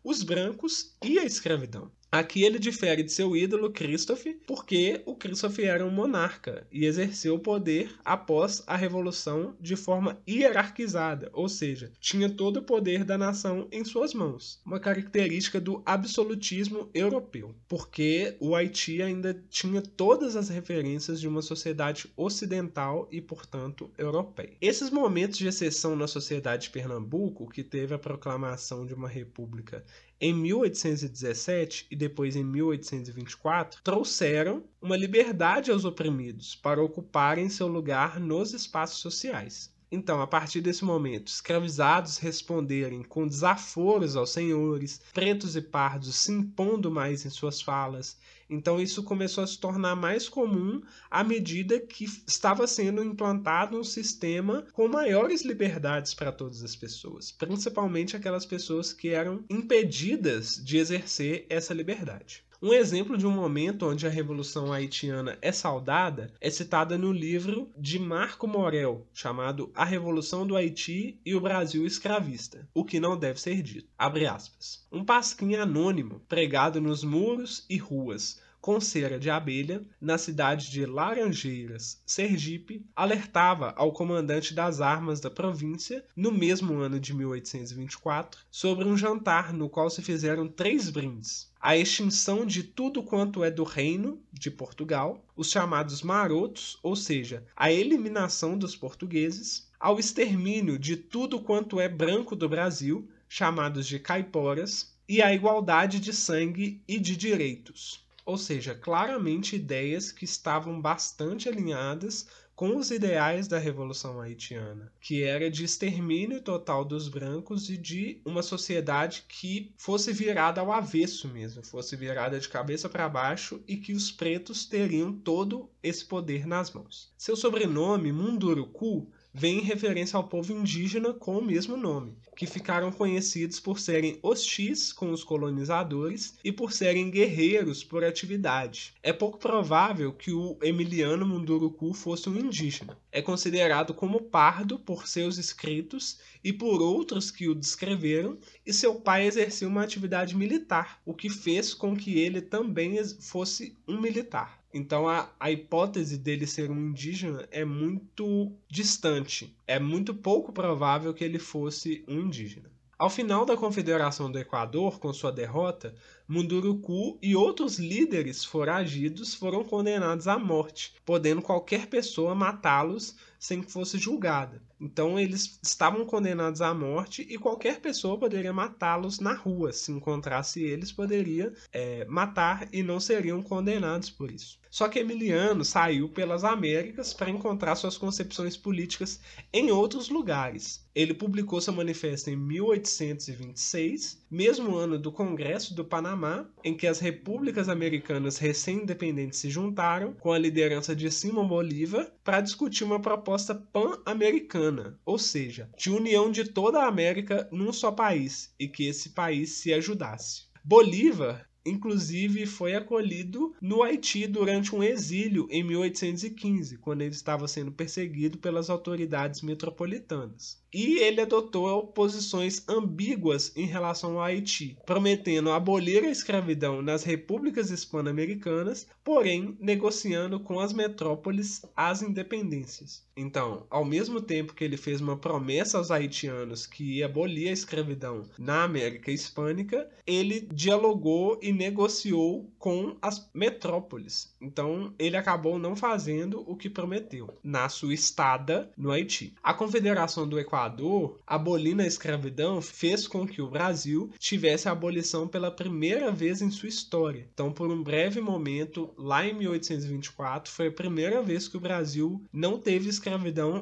os 0.05 0.23
brancos 0.23 0.97
e 1.03 1.19
a 1.19 1.25
escravidão. 1.25 1.91
Aqui 2.11 2.45
ele 2.45 2.59
difere 2.59 3.03
de 3.03 3.13
seu 3.13 3.37
ídolo 3.37 3.71
Christophe, 3.71 4.41
porque 4.47 5.03
o 5.05 5.15
Christophe 5.15 5.65
era 5.65 5.85
um 5.85 5.91
monarca 5.91 6.67
e 6.71 6.85
exerceu 6.85 7.35
o 7.35 7.39
poder 7.39 7.95
após 8.05 8.63
a 8.67 8.77
revolução 8.77 9.57
de 9.61 9.77
forma 9.77 10.19
hierarquizada, 10.27 11.29
ou 11.33 11.49
seja, 11.49 11.93
tinha 12.01 12.31
todo 12.31 12.59
o 12.59 12.63
poder 12.63 13.05
da 13.05 13.19
nação 13.19 13.69
em 13.73 13.85
suas 13.85 14.15
mãos, 14.15 14.61
uma 14.65 14.79
característica 14.79 15.61
do 15.61 15.83
absolutismo 15.85 16.89
europeu, 16.95 17.55
porque 17.69 18.37
o 18.41 18.55
Haiti 18.55 19.03
ainda 19.03 19.35
tinha 19.51 19.83
todas 19.83 20.37
as 20.37 20.49
referências 20.49 21.21
de 21.21 21.29
uma 21.29 21.43
sociedade 21.43 22.11
ocidental 22.17 23.09
e, 23.11 23.21
portanto, 23.21 23.91
europeia. 23.99 24.57
Esses 24.61 24.91
momentos 24.91 25.39
de 25.39 25.49
exceção 25.49 25.97
na 25.97 26.07
sociedade 26.07 26.65
de 26.65 26.71
Pernambuco, 26.71 27.49
que 27.49 27.63
teve 27.63 27.95
a 27.95 27.99
proclamação 27.99 28.87
de 28.87 28.95
uma 28.95 29.09
república 29.09 29.85
em 30.21 30.33
1817 30.33 31.87
e 31.91 31.97
depois 31.97 32.37
em 32.37 32.45
1824, 32.45 33.83
trouxeram 33.83 34.65
uma 34.81 34.97
liberdade 34.97 35.71
aos 35.71 35.85
oprimidos 35.85 36.55
para 36.55 36.83
ocuparem 36.83 37.49
seu 37.49 37.67
lugar 37.67 38.19
nos 38.19 38.53
espaços 38.53 38.99
sociais. 38.99 39.76
Então, 39.91 40.21
a 40.21 40.27
partir 40.27 40.61
desse 40.61 40.85
momento, 40.85 41.29
escravizados 41.29 42.19
responderem 42.19 43.05
com 43.05 43.27
desaforos 43.27 44.17
aos 44.17 44.31
senhores, 44.31 45.01
pretos 45.15 45.55
e 45.55 45.63
pardos 45.63 46.17
se 46.17 46.33
impondo 46.33 46.91
mais 46.91 47.25
em 47.25 47.31
suas 47.31 47.63
falas. 47.63 48.19
Então, 48.51 48.81
isso 48.81 49.03
começou 49.05 49.45
a 49.45 49.47
se 49.47 49.59
tornar 49.59 49.95
mais 49.95 50.29
comum 50.29 50.83
à 51.09 51.23
medida 51.23 51.79
que 51.79 52.05
estava 52.27 52.67
sendo 52.67 53.03
implantado 53.03 53.79
um 53.79 53.85
sistema 53.85 54.67
com 54.73 54.89
maiores 54.89 55.43
liberdades 55.43 56.15
para 56.15 56.33
todas 56.33 56.65
as 56.65 56.75
pessoas, 56.75 57.31
principalmente 57.31 58.17
aquelas 58.17 58.47
pessoas 58.47 58.93
que 58.93 59.09
eram 59.11 59.45
impedidas 59.49 60.57
de 60.57 60.79
exercer 60.79 61.47
essa 61.49 61.73
liberdade. 61.73 62.46
Um 62.63 62.73
exemplo 62.73 63.19
de 63.19 63.27
um 63.27 63.31
momento 63.31 63.87
onde 63.87 64.07
a 64.07 64.11
Revolução 64.11 64.73
Haitiana 64.73 65.37
é 65.43 65.53
saudada 65.53 66.33
é 66.41 66.49
citada 66.49 66.97
no 66.97 67.13
livro 67.13 67.71
de 67.77 67.99
Marco 67.99 68.47
Morel, 68.47 69.07
chamado 69.13 69.71
A 69.75 69.85
Revolução 69.85 70.47
do 70.47 70.57
Haiti 70.57 71.21
e 71.25 71.35
o 71.35 71.41
Brasil 71.41 71.85
Escravista, 71.85 72.67
o 72.73 72.83
que 72.83 72.99
não 72.99 73.15
deve 73.15 73.39
ser 73.39 73.63
dito. 73.63 73.91
Abre 73.99 74.27
aspas. 74.27 74.87
Um 74.91 75.05
pasquim 75.05 75.55
anônimo 75.55 76.21
pregado 76.27 76.81
nos 76.81 77.05
muros 77.05 77.67
e 77.69 77.77
ruas 77.77 78.41
com 78.67 78.81
cera 78.81 79.17
de 79.17 79.31
abelha, 79.31 79.81
na 80.01 80.19
cidade 80.19 80.73
de 80.73 80.85
Laranjeiras, 80.85 82.03
Sergipe, 82.05 82.85
alertava 82.97 83.73
ao 83.77 83.93
comandante 83.93 84.53
das 84.53 84.81
armas 84.81 85.21
da 85.21 85.31
província, 85.31 86.05
no 86.17 86.33
mesmo 86.33 86.75
ano 86.81 86.99
de 86.99 87.15
1824, 87.15 88.41
sobre 88.51 88.85
um 88.85 88.97
jantar 88.97 89.53
no 89.53 89.69
qual 89.69 89.89
se 89.89 90.03
fizeram 90.03 90.49
três 90.49 90.91
brindes. 90.91 91.49
A 91.61 91.77
extinção 91.77 92.45
de 92.45 92.65
tudo 92.65 93.05
quanto 93.05 93.45
é 93.45 93.53
do 93.53 93.63
reino 93.63 94.21
de 94.33 94.51
Portugal, 94.51 95.25
os 95.37 95.49
chamados 95.49 96.03
marotos, 96.03 96.77
ou 96.83 96.97
seja, 96.97 97.45
a 97.55 97.71
eliminação 97.71 98.59
dos 98.59 98.75
portugueses, 98.75 99.71
ao 99.79 100.01
extermínio 100.01 100.77
de 100.77 100.97
tudo 100.97 101.39
quanto 101.39 101.79
é 101.79 101.89
branco 101.89 102.35
do 102.35 102.49
Brasil, 102.49 103.09
chamados 103.29 103.87
de 103.87 104.01
caiporas, 104.01 104.93
e 105.09 105.23
a 105.23 105.33
igualdade 105.33 106.01
de 106.01 106.13
sangue 106.13 106.83
e 106.89 106.99
de 106.99 107.17
direitos 107.17 108.05
ou 108.27 108.37
seja, 108.37 108.75
claramente 108.75 109.55
ideias 109.55 110.11
que 110.11 110.25
estavam 110.25 110.81
bastante 110.81 111.49
alinhadas 111.49 112.27
com 112.57 112.75
os 112.77 112.91
ideais 112.91 113.47
da 113.47 113.59
Revolução 113.59 114.19
Haitiana, 114.19 114.91
que 114.99 115.23
era 115.23 115.51
de 115.51 115.63
extermínio 115.63 116.41
total 116.41 116.87
dos 116.87 117.07
brancos 117.07 117.69
e 117.69 117.77
de 117.77 118.21
uma 118.25 118.43
sociedade 118.43 119.27
que 119.29 119.73
fosse 119.77 120.11
virada 120.11 120.61
ao 120.63 120.73
avesso 120.73 121.29
mesmo, 121.29 121.63
fosse 121.63 121.95
virada 121.95 122.41
de 122.41 122.49
cabeça 122.49 122.89
para 122.89 123.11
baixo 123.11 123.63
e 123.69 123.77
que 123.77 123.93
os 123.93 124.11
pretos 124.11 124.65
teriam 124.65 125.13
todo 125.13 125.71
esse 125.83 126.05
poder 126.05 126.47
nas 126.47 126.73
mãos. 126.73 127.13
Seu 127.19 127.37
sobrenome, 127.37 128.11
Munduruku, 128.11 129.07
vem 129.39 129.59
em 129.59 129.63
referência 129.63 130.17
ao 130.17 130.25
povo 130.25 130.51
indígena 130.51 131.13
com 131.13 131.37
o 131.37 131.45
mesmo 131.45 131.77
nome, 131.77 132.17
que 132.35 132.47
ficaram 132.47 132.91
conhecidos 132.91 133.61
por 133.61 133.79
serem 133.79 134.19
hostis 134.23 134.95
com 134.95 135.11
os 135.11 135.23
colonizadores 135.23 136.39
e 136.43 136.51
por 136.51 136.73
serem 136.73 137.11
guerreiros 137.11 137.85
por 137.85 138.03
atividade. 138.03 138.95
É 139.03 139.13
pouco 139.13 139.37
provável 139.37 140.11
que 140.11 140.33
o 140.33 140.57
Emiliano 140.63 141.27
Munduruku 141.27 141.93
fosse 141.93 142.31
um 142.31 142.39
indígena. 142.39 142.97
É 143.13 143.21
considerado 143.21 143.93
como 143.93 144.23
pardo 144.23 144.79
por 144.79 145.07
seus 145.07 145.37
escritos 145.37 146.19
e 146.43 146.51
por 146.51 146.81
outros 146.81 147.31
que 147.31 147.47
o 147.47 147.55
descreveram, 147.55 148.39
e 148.65 148.73
seu 148.73 148.95
pai 148.95 149.27
exercia 149.27 149.69
uma 149.69 149.83
atividade 149.83 150.35
militar, 150.35 151.03
o 151.05 151.13
que 151.13 151.29
fez 151.29 151.75
com 151.75 151.95
que 151.95 152.19
ele 152.19 152.41
também 152.41 152.97
fosse 153.21 153.77
um 153.87 154.01
militar. 154.01 154.65
Então 154.77 155.09
a, 155.09 155.31
a 155.41 155.51
hipótese 155.51 156.19
dele 156.19 156.47
ser 156.47 156.71
um 156.71 156.91
indígena 156.91 157.49
é 157.51 157.65
muito 157.65 158.53
distante. 158.69 159.57
É 159.67 159.81
muito 159.81 160.15
pouco 160.15 160.53
provável 160.53 161.15
que 161.15 161.25
ele 161.25 161.39
fosse 161.39 162.05
um 162.07 162.21
indígena. 162.21 162.71
Ao 162.99 163.09
final 163.09 163.47
da 163.47 163.57
Confederação 163.57 164.31
do 164.31 164.39
Equador, 164.39 164.99
com 164.99 165.13
sua 165.13 165.33
derrota, 165.33 165.95
Munduruku 166.29 167.19
e 167.23 167.35
outros 167.35 167.79
líderes 167.79 168.45
foragidos 168.45 169.35
foram 169.35 169.65
condenados 169.65 170.29
à 170.29 170.39
morte, 170.39 170.95
podendo 171.05 171.41
qualquer 171.41 171.87
pessoa 171.87 172.35
matá-los 172.35 173.17
sem 173.39 173.63
que 173.63 173.73
fosse 173.73 173.99
julgada. 173.99 174.63
Então 174.81 175.19
eles 175.19 175.59
estavam 175.63 176.05
condenados 176.05 176.61
à 176.61 176.75
morte 176.75 177.27
e 177.29 177.39
qualquer 177.39 177.81
pessoa 177.81 178.19
poderia 178.19 178.53
matá-los 178.53 179.21
na 179.21 179.33
rua. 179.33 179.73
Se 179.73 179.91
encontrasse 179.91 180.63
eles, 180.63 180.93
poderia 180.93 181.53
é, 181.73 182.05
matar 182.05 182.69
e 182.73 182.83
não 182.83 183.01
seriam 183.01 183.43
condenados 183.43 184.11
por 184.11 184.31
isso. 184.31 184.59
Só 184.71 184.89
que 184.89 184.99
Emiliano 184.99 185.65
saiu 185.65 186.07
pelas 186.09 186.45
Américas 186.45 187.15
para 187.15 187.31
encontrar 187.31 187.77
suas 187.77 187.97
concepções 187.97 188.59
políticas 188.59 189.21
em 189.51 189.71
outros 189.71 190.11
lugares. 190.11 190.85
Ele 190.95 191.15
publicou 191.15 191.61
seu 191.61 191.73
manifesto 191.73 192.29
em 192.29 192.37
1826, 192.37 194.27
mesmo 194.31 194.77
ano 194.77 194.99
do 194.99 195.11
Congresso 195.13 195.75
do 195.75 195.85
Panamá, 195.85 196.47
em 196.63 196.77
que 196.77 196.87
as 196.87 197.01
repúblicas 197.01 197.69
americanas 197.69 198.37
recém-independentes 198.39 199.39
se 199.39 199.49
juntaram, 199.49 200.13
com 200.13 200.33
a 200.33 200.39
liderança 200.39 200.95
de 200.95 201.11
Simão 201.11 201.49
Bolívar, 201.49 202.11
para 202.23 202.41
discutir 202.43 202.85
uma 202.85 203.01
proposta 203.01 203.26
pan-americana, 203.73 204.99
ou 205.05 205.19
seja, 205.19 205.69
de 205.77 205.91
união 205.91 206.31
de 206.31 206.45
toda 206.45 206.81
a 206.81 206.87
América 206.87 207.49
num 207.51 207.73
só 207.73 207.91
país 207.91 208.55
e 208.59 208.69
que 208.69 208.87
esse 208.87 209.11
país 209.11 209.59
se 209.59 209.73
ajudasse. 209.73 210.45
Bolívar 210.65 211.47
inclusive 211.67 212.47
foi 212.47 212.75
acolhido 212.75 213.53
no 213.61 213.83
Haiti 213.83 214.27
durante 214.27 214.75
um 214.75 214.83
exílio 214.83 215.49
em 215.51 215.65
1815, 215.65 216.79
quando 216.79 217.03
ele 217.03 217.15
estava 217.15 217.49
sendo 217.49 217.73
perseguido 217.73 218.39
pelas 218.39 218.71
autoridades 218.71 219.43
metropolitanas 219.43 220.65
e 220.73 220.99
ele 220.99 221.23
adotou 221.23 221.87
posições 221.87 222.63
ambíguas 222.69 223.51
em 223.57 223.65
relação 223.65 224.13
ao 224.13 224.23
Haiti, 224.25 224.77
prometendo 224.85 225.51
abolir 225.51 226.05
a 226.05 226.11
escravidão 226.11 226.83
nas 226.83 227.03
repúblicas 227.03 227.71
hispano-americanas, 227.71 228.87
porém 229.03 229.57
negociando 229.59 230.39
com 230.39 230.61
as 230.61 230.75
metrópoles 230.75 231.63
as 231.75 232.03
independências. 232.03 233.06
Então, 233.17 233.67
ao 233.71 233.85
mesmo 233.85 234.21
tempo 234.21 234.55
que 234.55 234.63
ele 234.63 234.77
fez 234.77 235.01
uma 235.01 235.17
promessa 235.17 235.79
aos 235.79 235.91
haitianos 235.91 236.67
que 236.67 236.99
ia 236.99 237.07
abolir 237.07 237.49
a 237.49 237.53
escravidão 237.53 238.25
na 238.39 238.65
América 238.65 239.11
Hispânica, 239.11 239.89
ele 240.07 240.47
dialogou 240.53 241.39
e 241.43 241.53
negociou 241.53 242.51
com 242.59 242.97
as 243.01 243.31
metrópoles. 243.33 244.35
Então, 244.41 244.93
ele 244.99 245.17
acabou 245.17 245.59
não 245.59 245.75
fazendo 245.75 246.45
o 246.47 246.55
que 246.57 246.69
prometeu 246.69 247.39
na 247.43 247.69
sua 247.69 247.95
estada 247.95 248.71
no 248.77 248.91
Haiti. 248.91 249.35
A 249.43 249.55
Confederação 249.55 250.29
do 250.29 250.39
Equador 250.39 251.19
abolindo 251.27 251.83
a 251.83 251.87
escravidão, 251.87 252.61
fez 252.61 253.07
com 253.07 253.27
que 253.27 253.41
o 253.41 253.51
Brasil 253.51 254.11
tivesse 254.19 254.69
a 254.69 254.73
abolição 254.73 255.27
pela 255.27 255.51
primeira 255.51 256.11
vez 256.13 256.43
em 256.43 256.51
sua 256.51 256.69
história. 256.69 257.29
Então, 257.33 257.53
por 257.53 257.71
um 257.71 257.83
breve 257.83 258.21
momento, 258.21 258.91
lá 258.97 259.27
em 259.27 259.35
1824, 259.35 260.53
foi 260.53 260.69
a 260.69 260.73
primeira 260.73 261.23
vez 261.23 261.49
que 261.49 261.57
o 261.57 261.61
Brasil 261.61 262.23
não 262.33 262.59
teve 262.59 262.89
escravidão 262.89 263.06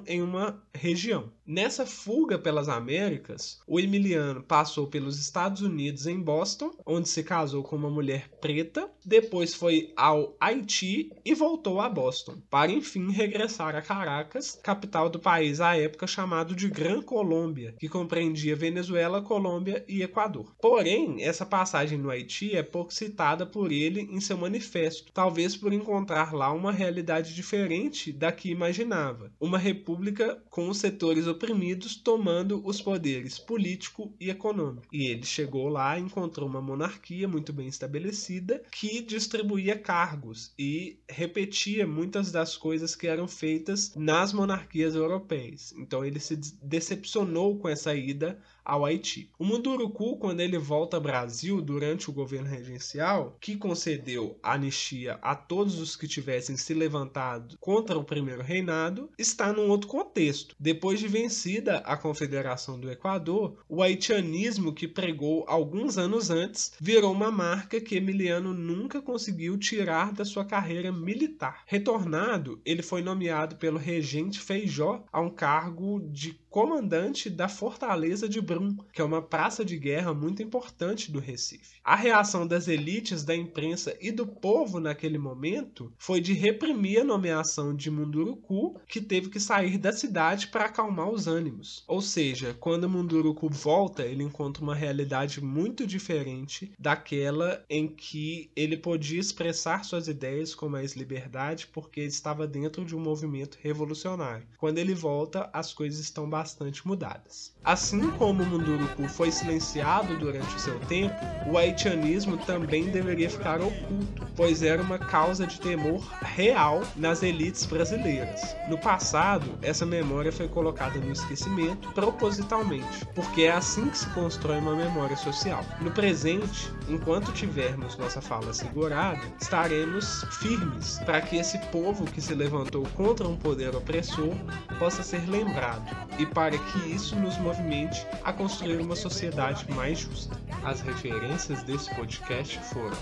em 0.07 0.23
uma 0.23 0.63
região. 0.75 1.33
Nessa 1.47 1.85
fuga 1.85 2.39
pelas 2.39 2.71
Américas, 2.71 3.61
o 3.67 3.79
Emiliano 3.79 4.43
passou 4.43 4.87
pelos 4.87 5.21
Estados 5.21 5.61
Unidos 5.61 6.07
em 6.07 6.19
Boston, 6.19 6.71
onde 6.87 7.07
se 7.07 7.23
casou 7.23 7.63
com 7.63 7.77
uma 7.77 7.91
mulher 7.91 8.31
preta, 8.41 8.91
depois 9.05 9.55
foi 9.55 9.93
ao 9.95 10.35
Haiti 10.41 11.13
e 11.23 11.35
voltou 11.35 11.83
a 11.83 11.91
Boston, 11.91 12.39
para 12.49 12.73
enfim 12.73 13.11
regressar 13.11 13.77
a 13.77 13.83
Caracas, 13.83 14.59
capital 14.63 15.11
do 15.11 15.19
país 15.19 15.61
à 15.61 15.77
época 15.77 16.07
chamado 16.07 16.57
de 16.57 16.71
Gran 16.71 17.03
Colômbia, 17.03 17.75
que 17.79 17.91
compreendia 17.91 18.57
Venezuela, 18.57 19.21
Colômbia 19.21 19.85
e 19.87 20.03
Equador. 20.03 20.55
Porém, 20.59 21.23
essa 21.23 21.45
passagem 21.45 21.99
no 21.99 22.09
Haiti 22.09 22.57
é 22.57 22.63
pouco 22.63 22.95
citada 22.95 23.45
por 23.45 23.71
ele 23.71 24.01
em 24.01 24.21
seu 24.21 24.39
manifesto, 24.39 25.13
talvez 25.13 25.55
por 25.55 25.75
encontrar 25.75 26.33
lá 26.33 26.51
uma 26.51 26.73
realidade 26.73 27.35
diferente 27.35 28.11
da 28.11 28.33
que 28.33 28.51
imaginava, 28.51 29.31
uma 29.41 29.59
república 29.59 30.43
com 30.51 30.69
os 30.69 30.79
setores 30.79 31.27
oprimidos 31.27 31.97
tomando 31.97 32.61
os 32.65 32.81
poderes 32.81 33.39
político 33.39 34.15
e 34.21 34.31
econômico. 34.31 34.89
E 34.93 35.07
ele 35.07 35.25
chegou 35.25 35.69
lá 35.69 35.99
e 35.99 36.03
encontrou 36.03 36.49
uma 36.49 36.61
monarquia 36.61 37.29
muito 37.29 37.53
bem 37.53 37.67
estabelecida 37.67 38.63
que 38.71 39.01
distribuía 39.01 39.79
cargos 39.79 40.53
e 40.59 40.99
repetia 41.09 41.87
muitas 41.87 42.31
das 42.31 42.57
coisas 42.57 42.95
que 42.95 43.07
eram 43.07 43.29
feitas 43.29 43.95
nas 43.95 44.33
monarquias 44.33 44.95
europeias. 44.95 45.73
Então 45.77 46.05
ele 46.05 46.21
se 46.21 46.37
decepcionou 46.63 47.59
com 47.59 47.69
essa 47.69 47.95
ida 47.95 48.39
ao 48.65 48.85
Haiti. 48.85 49.31
O 49.39 49.45
Munduruku, 49.45 50.17
quando 50.17 50.41
ele 50.41 50.59
volta 50.59 50.97
ao 50.97 51.03
Brasil 51.03 51.61
durante 51.61 52.09
o 52.09 52.13
governo 52.13 52.49
regencial, 52.49 53.37
que 53.41 53.57
concedeu 53.57 54.39
anistia 54.43 55.19
a 55.21 55.35
todos 55.35 55.79
os 55.79 55.97
que 55.97 56.09
tivessem 56.09 56.57
se 56.57 56.73
levantado 56.73 57.57
contra 57.61 57.99
o 57.99 58.05
primeiro 58.05 58.43
reinado, 58.43 59.11
está 59.19 59.53
num 59.53 59.69
outro 59.69 59.89
contexto. 59.89 60.55
Depois 60.59 60.99
de 60.99 61.09
vencida 61.09 61.79
a 61.79 61.97
Confederação 61.97 62.79
do 62.79 62.91
Equador, 62.91 63.59
o 63.69 63.83
haitianismo 63.83 64.73
que 64.73 64.89
pregou 64.89 65.45
alguns 65.47 65.99
anos 65.99 66.31
antes 66.31 66.73
virou 66.81 67.13
uma 67.13 67.31
marca 67.31 67.81
que 67.81 67.97
Emiliano 67.97 68.55
nunca 68.55 69.03
conseguiu 69.03 69.59
tirar 69.59 70.13
da 70.13 70.25
sua 70.25 70.45
carreira 70.45 70.93
militar. 70.93 71.63
Retornado, 71.67 72.61
ele 72.65 72.83
foi 72.83 73.03
nomeado 73.03 73.57
pelo 73.57 73.79
regente 73.79 74.41
Feijó 74.41 75.05
a 75.13 75.21
um 75.21 75.31
cargo 75.31 76.01
de 76.01 76.33
comandante 76.55 77.29
da 77.29 77.49
fortaleza 77.49 78.29
de 78.29 78.41
Brum, 78.41 78.77
que 78.93 79.03
é 79.03 79.05
uma 79.05 79.21
praça 79.21 79.65
de 79.65 79.77
guerra 79.77 80.15
muito 80.15 80.41
importante 80.41 81.11
do 81.11 81.19
Recife. 81.19 81.81
A 81.83 81.97
reação 81.97 82.47
das 82.47 82.69
elites 82.69 83.25
da 83.25 83.35
imprensa 83.35 83.97
e 84.01 84.13
do 84.13 84.25
povo 84.25 84.79
naquele 84.79 85.19
momento 85.19 85.93
foi 85.99 86.21
de 86.21 86.33
reprimir 86.33 87.01
a 87.01 87.05
nomeação 87.05 87.75
de 87.75 87.91
Munduruku, 87.91 88.81
que 88.87 89.01
teve 89.01 89.31
que 89.31 89.41
sair 89.41 89.79
da 89.79 89.91
cidade 89.91 90.47
para 90.47 90.67
acalmar 90.67 91.11
os 91.11 91.27
ânimos. 91.27 91.83
Ou 91.89 92.01
seja, 92.01 92.55
quando 92.61 92.89
Munduruku 92.89 93.49
volta, 93.49 94.05
ele 94.05 94.23
encontra 94.23 94.63
uma 94.63 94.77
realidade 94.77 95.43
muito 95.43 95.85
diferente 95.85 96.71
daquela 96.79 97.65
em 97.69 97.89
que 97.89 98.49
ele 98.55 98.77
podia 98.77 99.19
expressar 99.19 99.85
suas 99.85 100.07
ideias 100.07 100.55
com 100.55 100.69
mais 100.69 100.95
liberdade 100.95 101.67
porque 101.73 102.03
estava 102.03 102.47
dentro 102.47 102.85
de 102.85 102.95
um 102.95 103.01
movimento 103.01 103.59
revolucionário. 103.61 104.47
Quando 104.57 104.79
ele 104.79 104.95
volta, 104.95 105.51
as 105.53 105.75
coisas 105.75 105.99
estão 105.99 106.31
bastante 106.31 106.44
bastante 106.45 106.87
mudadas. 106.87 107.55
Assim 107.65 108.11
como 108.11 108.43
o 108.43 108.47
Munduruku 108.47 109.09
foi 109.09 109.33
silenciado 109.33 110.15
durante 110.19 110.55
o 110.55 110.59
seu 110.59 110.79
tempo, 110.81 111.15
o 111.47 111.57
haitianismo 111.57 112.37
também 112.37 112.91
deveria 112.91 113.31
ficar 113.31 113.63
oculto, 113.63 114.27
pois 114.37 114.63
era 114.63 114.83
uma 114.83 114.99
causa 114.99 115.47
de 115.47 115.59
temor 115.59 116.07
real 116.21 116.83
nas 116.97 117.23
elites 117.23 117.65
brasileiras. 117.65 118.55
No 118.69 118.77
passado, 118.77 119.59
essa 119.63 119.87
memória 119.87 120.31
foi 120.31 120.47
colocada 120.47 120.99
no 120.99 121.13
esquecimento 121.13 121.91
propositalmente, 121.93 123.07
porque 123.15 123.45
é 123.45 123.53
assim 123.53 123.89
que 123.89 123.97
se 123.97 124.11
constrói 124.11 124.59
uma 124.59 124.77
memória 124.77 125.17
social. 125.17 125.65
No 125.81 125.91
presente, 125.93 126.71
enquanto 126.87 127.33
tivermos 127.33 127.97
nossa 127.97 128.21
fala 128.21 128.53
segurada, 128.53 129.23
estaremos 129.41 130.25
firmes 130.41 130.99
para 131.07 131.23
que 131.23 131.37
esse 131.37 131.57
povo 131.69 132.05
que 132.05 132.21
se 132.21 132.35
levantou 132.35 132.87
contra 132.95 133.27
um 133.27 133.37
poder 133.37 133.75
opressor 133.75 134.35
possa 134.79 135.03
ser 135.03 135.27
lembrado 135.27 135.85
e 136.19 136.27
para 136.35 136.59
que 136.59 136.79
isso 136.93 137.17
nos 137.17 137.39
movimente 137.39 138.07
a 138.25 138.33
construir 138.33 138.79
uma 138.79 138.97
sociedade 138.97 139.65
mais 139.73 140.01
justa. 140.01 140.37
As 140.65 140.81
referências 140.81 141.63
desse 141.63 141.95
podcast 141.95 142.59
foram 142.73 142.97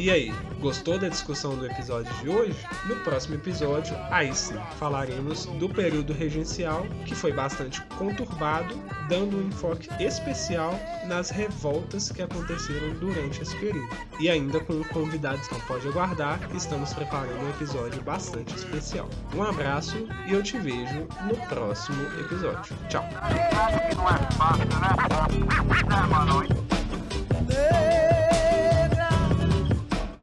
E 0.01 0.11
aí, 0.11 0.33
gostou 0.61 0.99
da 0.99 1.11
discussão 1.11 1.55
do 1.55 1.67
episódio 1.67 2.11
de 2.23 2.29
hoje? 2.31 2.57
No 2.87 2.97
próximo 3.01 3.35
episódio, 3.35 3.95
aí 4.11 4.35
sim, 4.35 4.55
falaremos 4.79 5.45
do 5.45 5.69
período 5.69 6.15
regencial, 6.15 6.87
que 7.05 7.15
foi 7.15 7.35
bastante 7.35 7.83
conturbado, 7.99 8.75
dando 9.11 9.37
um 9.37 9.49
enfoque 9.49 9.91
especial 10.03 10.73
nas 11.07 11.29
revoltas 11.29 12.11
que 12.11 12.23
aconteceram 12.23 12.95
durante 12.95 13.43
esse 13.43 13.55
período. 13.59 13.95
E 14.19 14.31
ainda 14.31 14.59
com 14.61 14.73
um 14.73 14.85
convidado, 14.85 15.39
então 15.45 15.61
pode 15.69 15.87
aguardar, 15.87 16.41
estamos 16.57 16.95
preparando 16.95 17.39
um 17.45 17.51
episódio 17.51 18.01
bastante 18.01 18.57
especial. 18.57 19.07
Um 19.35 19.43
abraço 19.43 20.09
e 20.27 20.33
eu 20.33 20.43
te 20.43 20.57
vejo 20.57 21.07
no 21.27 21.37
próximo 21.47 22.03
episódio. 22.19 22.75
Tchau! 22.89 23.07